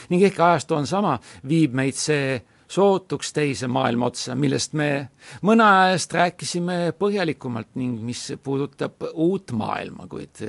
ning 0.09 0.23
ehkki 0.23 0.43
ajastu 0.43 0.75
on 0.75 0.87
sama, 0.87 1.19
viib 1.49 1.73
meid 1.73 1.95
see 1.95 2.43
sootuks 2.69 3.33
teise 3.33 3.69
maailma 3.69 4.07
otsa, 4.07 4.35
millest 4.35 4.73
me 4.73 5.09
mõne 5.43 5.63
aja 5.65 5.93
eest 5.93 6.13
rääkisime 6.17 6.95
põhjalikumalt 6.99 7.69
ning 7.75 8.01
mis 8.01 8.33
puudutab 8.43 9.05
uut 9.13 9.53
maailma, 9.53 10.07
kuid 10.09 10.43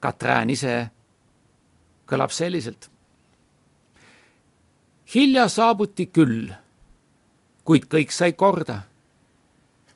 Katrään 0.00 0.50
ise 0.50 0.86
kõlab 2.06 2.30
selliselt. 2.30 2.90
hilja 5.14 5.48
saabuti 5.48 6.06
küll, 6.06 6.48
kuid 7.64 7.90
kõik 7.90 8.10
sai 8.10 8.32
korda. 8.32 8.80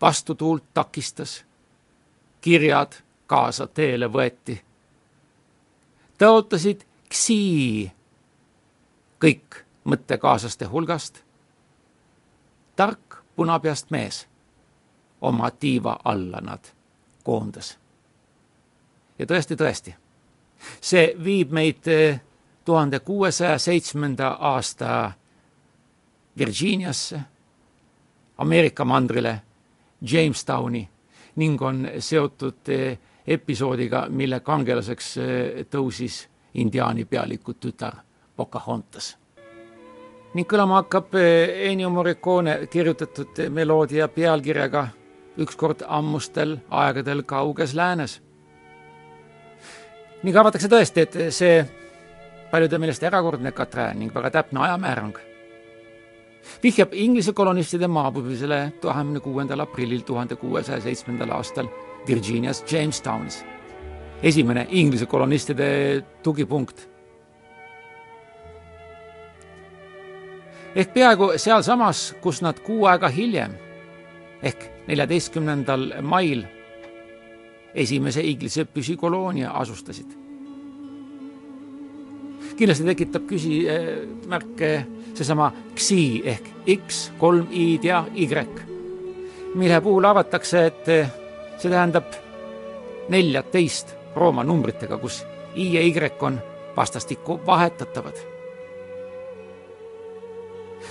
vastutuult 0.00 0.64
takistas, 0.74 1.44
kirjad 2.40 3.02
kaasa 3.26 3.66
teele 3.66 4.06
võeti 4.06 4.65
tõotasid 6.18 6.84
ksii 7.08 7.92
kõik 9.20 9.64
mõttekaaslaste 9.84 10.64
hulgast. 10.64 11.22
tark 12.76 13.16
punapeast 13.36 13.90
mees 13.90 14.26
oma 15.20 15.50
tiiva 15.50 15.98
alla 16.04 16.40
nad 16.40 16.64
koondas. 17.24 17.78
ja 19.18 19.26
tõesti, 19.26 19.56
tõesti, 19.56 19.94
see 20.80 21.14
viib 21.24 21.50
meid 21.50 21.88
eh, 21.88 22.20
tuhande 22.64 23.00
kuuesaja 23.00 23.58
seitsmenda 23.58 24.28
aasta 24.28 25.12
Virginiasse, 26.38 27.20
Ameerika 28.38 28.84
mandrile, 28.84 29.42
Jamestowni 30.12 30.88
ning 31.36 31.62
on 31.62 31.88
seotud 31.98 32.68
eh, 32.68 32.98
episoodiga, 33.26 34.06
mille 34.08 34.40
kangelaseks 34.40 35.16
eh, 35.18 35.64
tõusis 35.70 36.26
indiaani 36.54 37.04
pealiku 37.04 37.54
tütar 37.54 38.02
Pocahontas. 38.36 39.16
ning 40.34 40.48
kõlama 40.48 40.82
hakkab 40.82 41.14
eh, 41.14 41.70
Ennio 41.70 41.90
Morricone 41.90 42.66
kirjutatud 42.70 43.48
meloodia 43.50 44.08
pealkirjaga 44.08 44.88
Ükskord 45.38 45.82
ammustel 45.86 46.56
aegadel 46.70 47.22
kauges 47.22 47.74
läänes. 47.74 48.22
ning 50.22 50.36
arvatakse 50.36 50.68
tõesti, 50.68 51.00
et 51.00 51.32
see 51.32 51.64
paljude 52.50 52.78
meelest 52.78 53.02
erakordne 53.02 53.52
Katrin 53.52 53.98
ning 53.98 54.14
väga 54.14 54.30
täpne 54.30 54.60
ajamäärang 54.60 55.18
vihjab 56.62 56.92
Inglise 56.92 57.32
kolonistide 57.32 57.86
maabumisele 57.86 58.72
kahekümne 58.80 59.20
kuuendal 59.20 59.60
aprillil 59.60 60.00
tuhande 60.00 60.36
kuuesaja 60.36 60.80
seitsmendal 60.80 61.30
aastal 61.30 61.68
Virginias 62.06 62.64
Jamestownis. 62.72 63.44
esimene 64.22 64.66
Inglise 64.70 65.06
kolonistide 65.06 66.02
tugipunkt. 66.22 66.88
ehk 70.74 70.92
peaaegu 70.92 71.32
sealsamas, 71.36 72.14
kus 72.20 72.42
nad 72.42 72.58
kuu 72.60 72.86
aega 72.86 73.08
hiljem 73.08 73.52
ehk 74.42 74.70
neljateistkümnendal 74.86 76.02
mail 76.02 76.44
esimese 77.74 78.22
Inglise 78.22 78.64
püsikoloonia 78.64 79.50
asustasid. 79.50 80.06
kindlasti 82.56 82.84
tekitab 82.84 83.26
küsimärke 83.28 84.86
seesama 85.14 85.52
Xi 85.76 86.22
ehk 86.24 86.48
X, 86.66 87.10
kolm 87.18 87.46
I-d 87.52 87.84
ja 87.84 88.04
Y, 88.14 88.26
mille 89.54 89.80
puhul 89.80 90.04
arvatakse, 90.04 90.66
et 90.66 91.25
see 91.58 91.70
tähendab 91.70 92.14
neljateist 93.08 93.94
Rooma 94.16 94.44
numbritega, 94.44 94.98
kus 94.98 95.24
I 95.56 95.72
ja 95.74 95.80
Y 95.80 95.92
on 96.20 96.40
vastastikku 96.76 97.40
vahetatavad. 97.46 98.16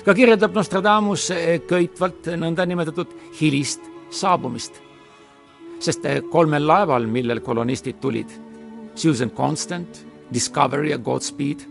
ka 0.05 0.13
kirjeldab 0.13 0.53
Nostradamus 0.53 1.29
köitvalt 1.67 2.27
nõndanimetatud 2.37 3.07
hilist 3.41 3.81
saabumist, 4.09 4.81
sest 5.79 6.05
kolmel 6.31 6.67
laeval, 6.67 7.07
millel 7.07 7.39
kolonistid 7.39 7.99
tulid, 8.01 8.29
Susan 8.95 9.31
Constant, 9.31 10.05
Discovery 10.33 10.89
ja 10.89 10.97
Godspeed, 10.97 11.65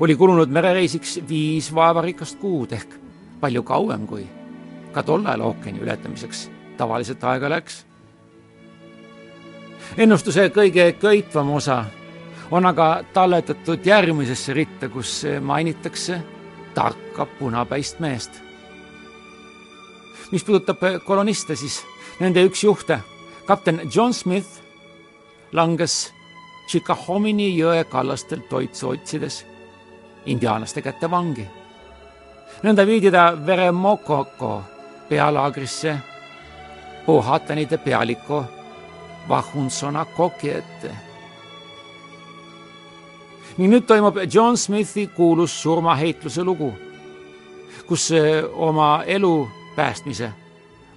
oli 0.00 0.16
kulunud 0.16 0.48
merereisiks 0.48 1.18
viis 1.28 1.74
vaevarikast 1.74 2.38
kuud 2.38 2.72
ehk 2.72 2.94
palju 3.40 3.62
kauem 3.62 4.06
kui 4.06 4.26
ka 4.92 5.02
tol 5.02 5.26
ajal 5.26 5.46
ookeani 5.50 5.80
ületamiseks 5.82 6.48
tavaliselt 6.78 7.24
aega 7.24 7.50
läks. 7.50 7.84
ennustuse 9.96 10.48
kõige 10.54 10.92
köitvam 11.00 11.50
osa 11.50 11.84
on 12.50 12.66
aga 12.66 13.04
talletatud 13.12 13.86
järgmisesse 13.86 14.52
ritta, 14.54 14.88
kus 14.88 15.22
mainitakse 15.40 16.20
tarka 16.74 17.26
punapäist 17.26 18.00
meest. 18.00 18.30
mis 20.32 20.44
puudutab 20.44 20.78
koloniste, 21.04 21.56
siis 21.56 21.84
nende 22.20 22.44
üks 22.44 22.64
juhte, 22.64 23.00
kapten 23.46 23.80
John 23.94 24.14
Smith, 24.14 24.48
langes 25.52 26.12
Chickahomini 26.68 27.54
jõe 27.56 27.84
kallastel 27.88 28.42
toitsu 28.50 28.88
otsides 28.88 29.44
indiaanlaste 30.26 30.82
kätte 30.82 31.10
vangi. 31.10 31.46
nõnda 32.62 32.86
viidi 32.86 33.10
ta 33.10 33.32
Veremokoko 33.46 34.62
pealaagrisse 35.08 35.96
Powhatanide 37.08 37.78
pealiku 37.78 38.44
Vahunsona 39.28 40.04
koki 40.04 40.50
ette. 40.50 40.90
ning 43.58 43.72
nüüd 43.72 43.86
toimub 43.88 44.18
John 44.34 44.56
Smithi 44.60 45.06
kuulus 45.16 45.54
surmaheitluse 45.62 46.44
lugu, 46.44 46.68
kus 47.86 48.10
oma 48.52 48.90
elu 49.06 49.48
päästmise 49.76 50.28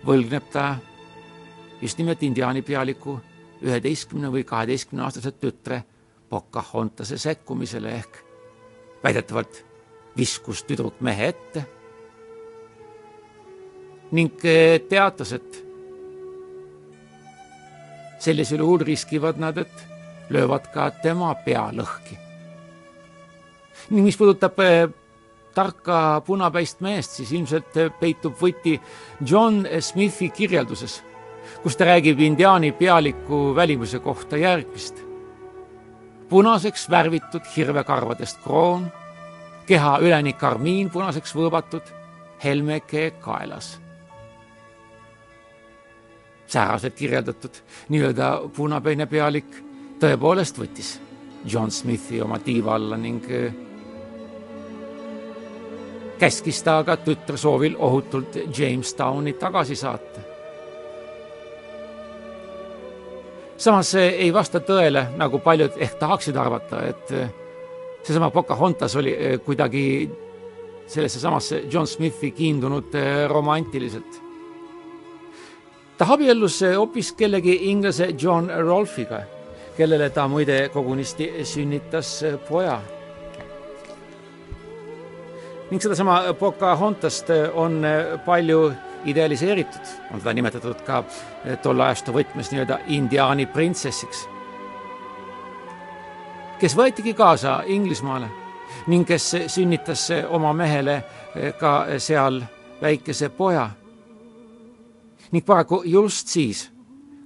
võlgneb 0.03 0.51
ta 0.51 0.75
just 1.81 1.97
nimelt 1.97 2.27
indiaani 2.27 2.61
pealiku 2.61 3.15
üheteistkümne 3.63 4.35
või 4.35 4.43
kaheteistkümne 4.43 5.07
aastase 5.07 5.31
tütre 5.31 5.79
Pocahhontase 6.29 7.17
sekkumisele 7.17 7.95
ehk 8.03 8.23
väidetavalt 9.03 9.63
viskus 10.17 10.67
tüdruk 10.67 10.99
mehe 10.99 11.31
ette 11.31 11.65
ning 14.11 14.49
teatas, 14.89 15.31
et 15.39 15.70
sellisel 18.21 18.61
juhul 18.61 18.85
riskivad 18.85 19.39
nad, 19.41 19.57
et 19.57 19.85
löövad 20.29 20.67
ka 20.73 20.91
tema 21.03 21.33
pea 21.45 21.69
lõhki. 21.73 22.17
ning 23.89 24.05
mis 24.05 24.17
puudutab 24.17 24.59
eh, 24.59 24.87
tarka 25.53 26.21
punapäist 26.25 26.79
meest, 26.81 27.17
siis 27.17 27.31
ilmselt 27.31 27.75
peitub 27.99 28.37
võti 28.39 28.77
John 29.25 29.65
Smithi 29.79 30.29
kirjelduses, 30.29 31.01
kus 31.63 31.75
ta 31.75 31.85
räägib 31.89 32.19
indiaani 32.19 32.71
pealiku 32.71 33.55
välimuse 33.55 33.99
kohta 33.99 34.37
järgmist. 34.37 34.95
punaseks 36.29 36.89
värvitud 36.89 37.43
hirvekarvadest 37.57 38.39
kroon, 38.43 38.87
keha 39.65 39.97
üleni 39.99 40.33
karmiin 40.33 40.89
punaseks 40.89 41.35
võõbatud, 41.35 41.83
helmeke 42.43 43.11
kaelas. 43.19 43.80
Sääraselt 46.51 46.95
kirjeldatud 46.99 47.61
nii-öelda 47.89 48.31
punapäine 48.55 49.07
pealik 49.07 49.55
tõepoolest 50.01 50.59
võttis 50.59 50.95
John 51.45 51.71
Smithi 51.71 52.21
oma 52.21 52.39
tiiva 52.43 52.75
alla 52.75 52.97
ning 52.99 53.25
käskis 56.21 56.59
ta 56.63 56.77
aga 56.83 56.97
tütre 57.01 57.37
soovil 57.37 57.75
ohutult 57.79 58.35
Jamestowni 58.57 59.33
tagasi 59.33 59.75
saata. 59.75 60.27
samas 63.61 63.93
ei 63.95 64.33
vasta 64.33 64.59
tõele, 64.59 65.03
nagu 65.17 65.39
paljud 65.39 65.75
ehk 65.77 65.99
tahaksid 66.01 66.37
arvata, 66.37 66.79
et 66.89 67.11
seesama 68.03 68.31
Pocahontas 68.33 68.95
oli 68.97 69.13
eh, 69.13 69.37
kuidagi 69.45 69.83
sellesse 70.89 71.19
samasse 71.19 71.63
John 71.71 71.87
Smithi 71.87 72.31
kiindunud 72.31 72.97
romantiliselt. 73.29 74.30
Ta 75.97 76.05
abiellus 76.09 76.61
eh, 76.61 76.75
hoopis 76.75 77.11
kellegi 77.13 77.57
inglase 77.71 78.13
John 78.17 78.49
Rolfiga, 78.65 79.21
kellele 79.77 80.09
ta 80.09 80.27
muide 80.27 80.69
kogunisti 80.73 81.31
sünnitas 81.43 82.23
poja. 82.49 82.81
Ning 85.71 85.81
sedasama 85.81 86.33
Pocahontas't 86.39 87.29
on 87.53 87.85
palju 88.25 88.73
idealiseeritud, 89.05 89.81
on 90.13 90.19
teda 90.19 90.33
nimetatud 90.33 90.81
ka 90.85 91.03
tolle 91.63 91.85
ajastu 91.85 92.11
võtmes 92.11 92.51
nii-öelda 92.51 92.77
indiaani 92.91 93.45
printsessiks, 93.45 94.25
kes 96.59 96.75
võetigi 96.77 97.13
kaasa 97.17 97.61
Inglismaale 97.65 98.27
ning 98.87 99.07
kes 99.07 99.31
sünnitas 99.47 100.09
oma 100.29 100.53
mehele 100.53 101.01
ka 101.59 101.85
seal 101.97 102.41
väikese 102.81 103.29
poja. 103.29 103.69
Ning 105.31 105.45
paraku 105.45 105.83
just 105.85 106.27
siis, 106.27 106.71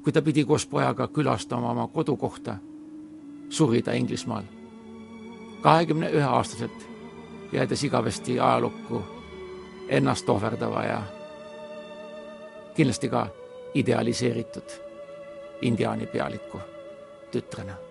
kui 0.04 0.14
ta 0.14 0.22
pidi 0.22 0.46
koos 0.46 0.66
pojaga 0.66 1.08
külastama 1.08 1.72
oma 1.72 1.88
kodukohta, 1.88 2.58
suri 3.50 3.82
ta 3.82 3.92
Inglismaal. 3.92 4.44
kahekümne 5.62 6.10
ühe 6.10 6.24
aastaselt 6.24 6.90
jäädes 7.52 7.84
igavesti 7.84 8.40
ajalukku 8.40 9.02
ennast 9.88 10.30
ohverdava 10.30 10.84
ja 10.84 11.02
kindlasti 12.76 13.10
ka 13.10 13.28
idealiseeritud 13.74 14.70
indiaani 15.62 16.06
pealiku 16.06 16.60
tütrena 17.32 17.85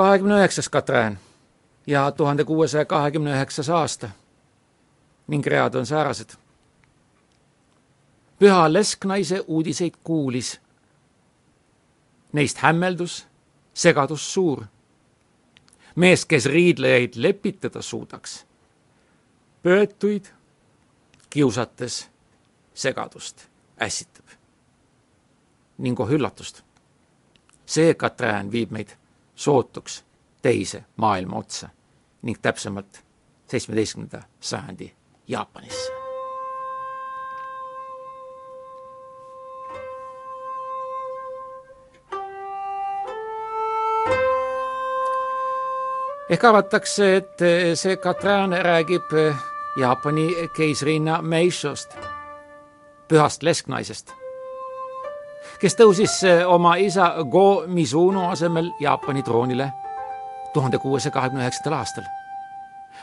kahekümne 0.00 0.38
üheksas 0.38 0.68
Katrin 0.68 1.18
ja 1.86 2.10
tuhande 2.10 2.44
kuuesaja 2.44 2.84
kahekümne 2.84 3.30
üheksas 3.30 3.68
aasta 3.68 4.08
ning 5.28 5.46
read 5.46 5.74
on 5.74 5.86
säärased. 5.86 6.30
püha 8.38 8.72
lesknaise 8.72 9.44
uudiseid 9.46 9.94
kuulis. 10.04 10.60
Neist 12.32 12.58
hämmeldus, 12.58 13.26
segadus 13.74 14.34
suur. 14.34 14.64
mees, 15.96 16.24
kes 16.24 16.46
riidlejaid 16.46 17.12
lepitada 17.16 17.82
suudaks, 17.82 18.46
pöötuid 19.62 20.24
kiusates 21.30 22.08
segadust 22.74 23.48
ässitab. 23.80 24.26
ning 25.78 26.00
oh 26.00 26.10
üllatust, 26.10 26.62
see 27.66 27.94
Katrin 27.94 28.52
viib 28.52 28.70
meid 28.70 28.99
sootuks 29.40 30.04
teise 30.42 30.84
maailma 30.96 31.36
otsa 31.36 31.68
ning 32.22 32.36
täpsemalt 32.42 33.04
seitsmeteistkümnenda 33.46 34.22
sajandi 34.40 34.92
Jaapanisse. 35.28 35.92
ehk 46.30 46.44
arvatakse, 46.44 47.16
et 47.16 47.38
see 47.74 47.96
Katrin 47.96 48.52
räägib 48.62 49.08
Jaapani 49.76 50.48
keisrinna 50.56 51.22
Meishost, 51.22 51.96
pühast 53.08 53.42
lesknaisest 53.42 54.19
kes 55.60 55.76
tõusis 55.76 56.16
eh, 56.24 56.40
oma 56.48 56.76
isa 56.80 57.12
Go 57.30 57.64
Mizuno 57.66 58.30
asemel 58.30 58.72
Jaapani 58.80 59.22
troonile 59.22 59.72
tuhande 60.52 60.78
kuuesaja 60.78 61.12
kahekümne 61.12 61.44
üheksandal 61.44 61.78
aastal. 61.78 62.04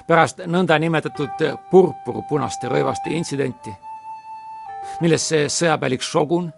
pärast 0.07 0.41
nõndanimetatud 0.45 1.41
purpurpunaste 1.71 2.69
röövaste 2.69 3.09
intsidenti, 3.09 3.71
milles 5.01 5.27
see 5.29 5.47
sõjapäelik 5.49 6.01
šogun 6.01 6.51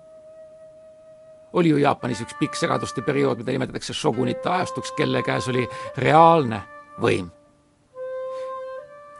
oli 1.54 1.70
ju 1.70 1.78
Jaapanis 1.78 2.22
üks 2.22 2.36
pikk 2.40 2.56
segaduste 2.56 3.02
periood, 3.02 3.38
mida 3.38 3.52
nimetatakse 3.52 3.94
šogunite 3.94 4.50
ajastuks, 4.50 4.92
kelle 4.98 5.24
käes 5.24 5.48
oli 5.48 5.68
reaalne 5.98 6.62
võim. 7.02 7.30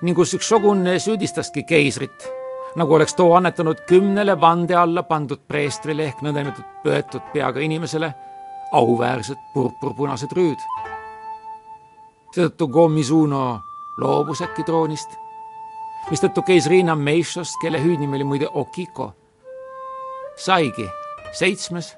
ning 0.02 0.16
kus 0.16 0.34
üks 0.34 0.48
šogun 0.48 0.86
süüdistaski 0.98 1.64
keisrit 1.64 2.39
nagu 2.76 2.94
oleks 2.94 3.16
too 3.16 3.34
annetanud 3.36 3.82
kümnele 3.88 4.42
vande 4.42 4.76
alla 4.76 5.04
pandud 5.04 5.42
preestrile 5.48 6.06
ehk 6.06 6.22
nõndanimetatud 6.22 6.84
pöetud 6.84 7.32
peaga 7.34 7.60
inimesele 7.60 8.14
auväärsed 8.72 9.38
purpurpunased 9.54 10.32
rüüd. 10.36 10.60
seetõttu 12.36 12.68
Gomizuno 12.68 13.60
loobus 13.98 14.42
äkki 14.42 14.64
troonist, 14.64 15.10
mistõttu 16.12 16.42
keisriina 16.46 16.96
Meishost, 16.96 17.58
kelle 17.62 17.82
hüüdnimi 17.82 18.16
oli 18.16 18.24
muide 18.24 18.48
Okiko, 18.54 19.14
saigi 20.38 20.90
seitsmes 21.32 21.96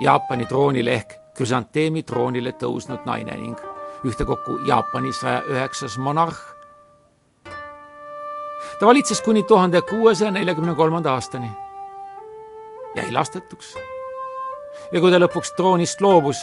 Jaapani 0.00 0.46
troonile 0.46 0.94
ehk 0.96 1.12
krüsanteemi 1.36 2.02
troonile 2.02 2.54
tõusnud 2.56 3.04
naine 3.04 3.36
ning 3.36 3.60
ühtekokku 4.04 4.62
Jaapani 4.66 5.12
saja 5.12 5.42
üheksas 5.44 5.98
monarh 5.98 6.49
ta 8.80 8.86
valitses 8.86 9.22
kuni 9.22 9.42
tuhande 9.42 9.82
kuuesaja 9.82 10.30
neljakümne 10.30 10.74
kolmanda 10.74 11.12
aastani. 11.12 11.50
jäi 12.94 13.12
lastetuks. 13.12 13.74
ja 14.92 15.00
kui 15.00 15.10
ta 15.10 15.18
lõpuks 15.18 15.54
troonist 15.56 16.00
loobus, 16.00 16.40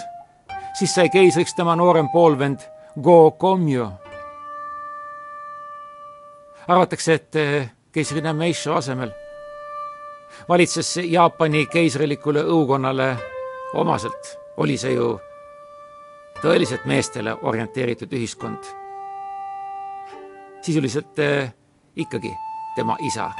siis 0.73 0.95
sai 0.95 1.09
keisriks 1.09 1.55
tema 1.55 1.75
noorem 1.75 2.09
poolvend 2.09 2.59
Go 3.01 3.31
Komyo. 3.31 3.91
arvatakse, 6.67 7.13
et 7.13 7.35
eh, 7.35 7.69
keisrina 7.91 8.33
Meisho 8.33 8.75
asemel 8.75 9.11
valitses 10.49 10.97
Jaapani 10.97 11.65
keisrilikule 11.65 12.43
õukonnale 12.43 13.15
omaselt, 13.73 14.38
oli 14.57 14.77
see 14.77 14.93
ju 14.93 15.19
tõeliselt 16.41 16.85
meestele 16.85 17.33
orienteeritud 17.41 18.13
ühiskond. 18.13 18.63
sisuliselt 20.61 21.19
eh, 21.19 21.53
ikkagi 21.97 22.37
tema 22.75 22.97
isa. 22.99 23.31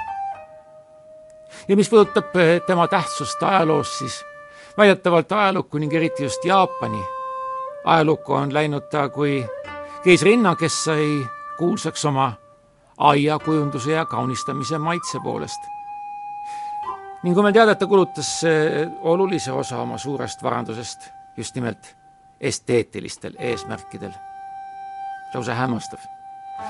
ja 1.68 1.76
mis 1.76 1.90
puudutab 1.90 2.36
eh, 2.36 2.62
tema 2.68 2.88
tähtsust 2.88 3.44
ajaloos, 3.44 3.98
siis 3.98 4.26
väidetavalt 4.78 5.32
ajalukku 5.32 5.78
ning 5.78 5.94
eriti 5.94 6.24
just 6.24 6.46
Jaapani 6.46 7.18
ajalukku 7.88 8.34
on 8.34 8.54
läinud 8.54 8.90
ta 8.92 9.10
kui 9.10 9.46
keisrinna, 10.04 10.56
kes 10.56 10.84
sai 10.84 11.28
kuulsaks 11.58 12.06
oma 12.06 12.34
aiakujunduse 12.98 13.92
ja 13.92 14.06
kaunistamise 14.06 14.78
maitse 14.78 15.20
poolest. 15.24 15.62
ning 17.24 17.36
kui 17.36 17.44
meil 17.44 17.54
teada, 17.54 17.72
et 17.72 17.80
ta 17.80 17.88
kulutas 17.88 18.44
eh, 18.44 18.88
olulise 19.00 19.52
osa 19.52 19.78
oma 19.78 19.98
suurest 19.98 20.44
varandusest 20.44 21.10
just 21.38 21.56
nimelt 21.56 21.96
esteetilistel 22.42 23.34
eesmärkidel. 23.40 24.12
lausa 25.34 25.54
hämmastav. 25.54 26.00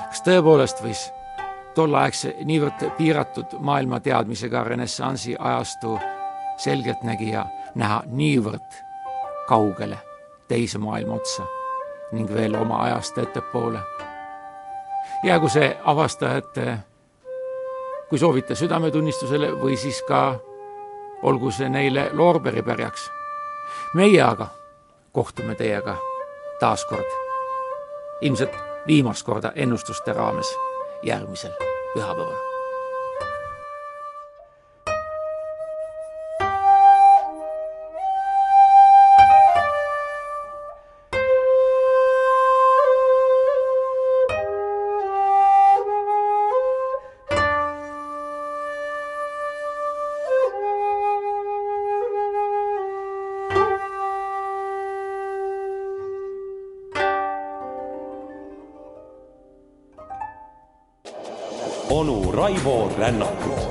kas 0.08 0.22
tõepoolest 0.22 0.82
võis 0.84 1.17
tolleaegse 1.78 2.34
niivõrd 2.44 2.82
piiratud 2.96 3.52
maailmateadmisega 3.62 4.64
renessansi 4.64 5.36
ajastu 5.38 5.98
selgeltnägija 6.58 7.44
näha 7.78 8.00
niivõrd 8.06 8.80
kaugele 9.46 9.98
teise 10.48 10.78
maailma 10.82 11.14
otsa 11.20 11.46
ning 12.12 12.34
veel 12.34 12.56
oma 12.58 12.82
ajast 12.82 13.18
ettepoole. 13.18 13.78
jäägu 15.24 15.48
see 15.48 15.70
avastajate, 15.84 16.78
kui 18.08 18.18
soovite, 18.18 18.54
südametunnistusele 18.54 19.52
või 19.62 19.76
siis 19.76 20.02
ka 20.08 20.34
olgu 21.22 21.50
see 21.50 21.68
neile 21.68 22.10
loorberipärjaks. 22.12 23.10
meie 23.94 24.22
aga 24.22 24.48
kohtume 25.12 25.54
teiega 25.54 25.96
taas 26.60 26.84
kord, 26.84 27.12
ilmselt 28.20 28.56
viimast 28.86 29.26
korda 29.26 29.52
ennustuste 29.54 30.12
raames 30.12 30.67
järgmisel 31.02 31.52
pühapäeval. 31.94 32.57
Rännakut 62.98 63.67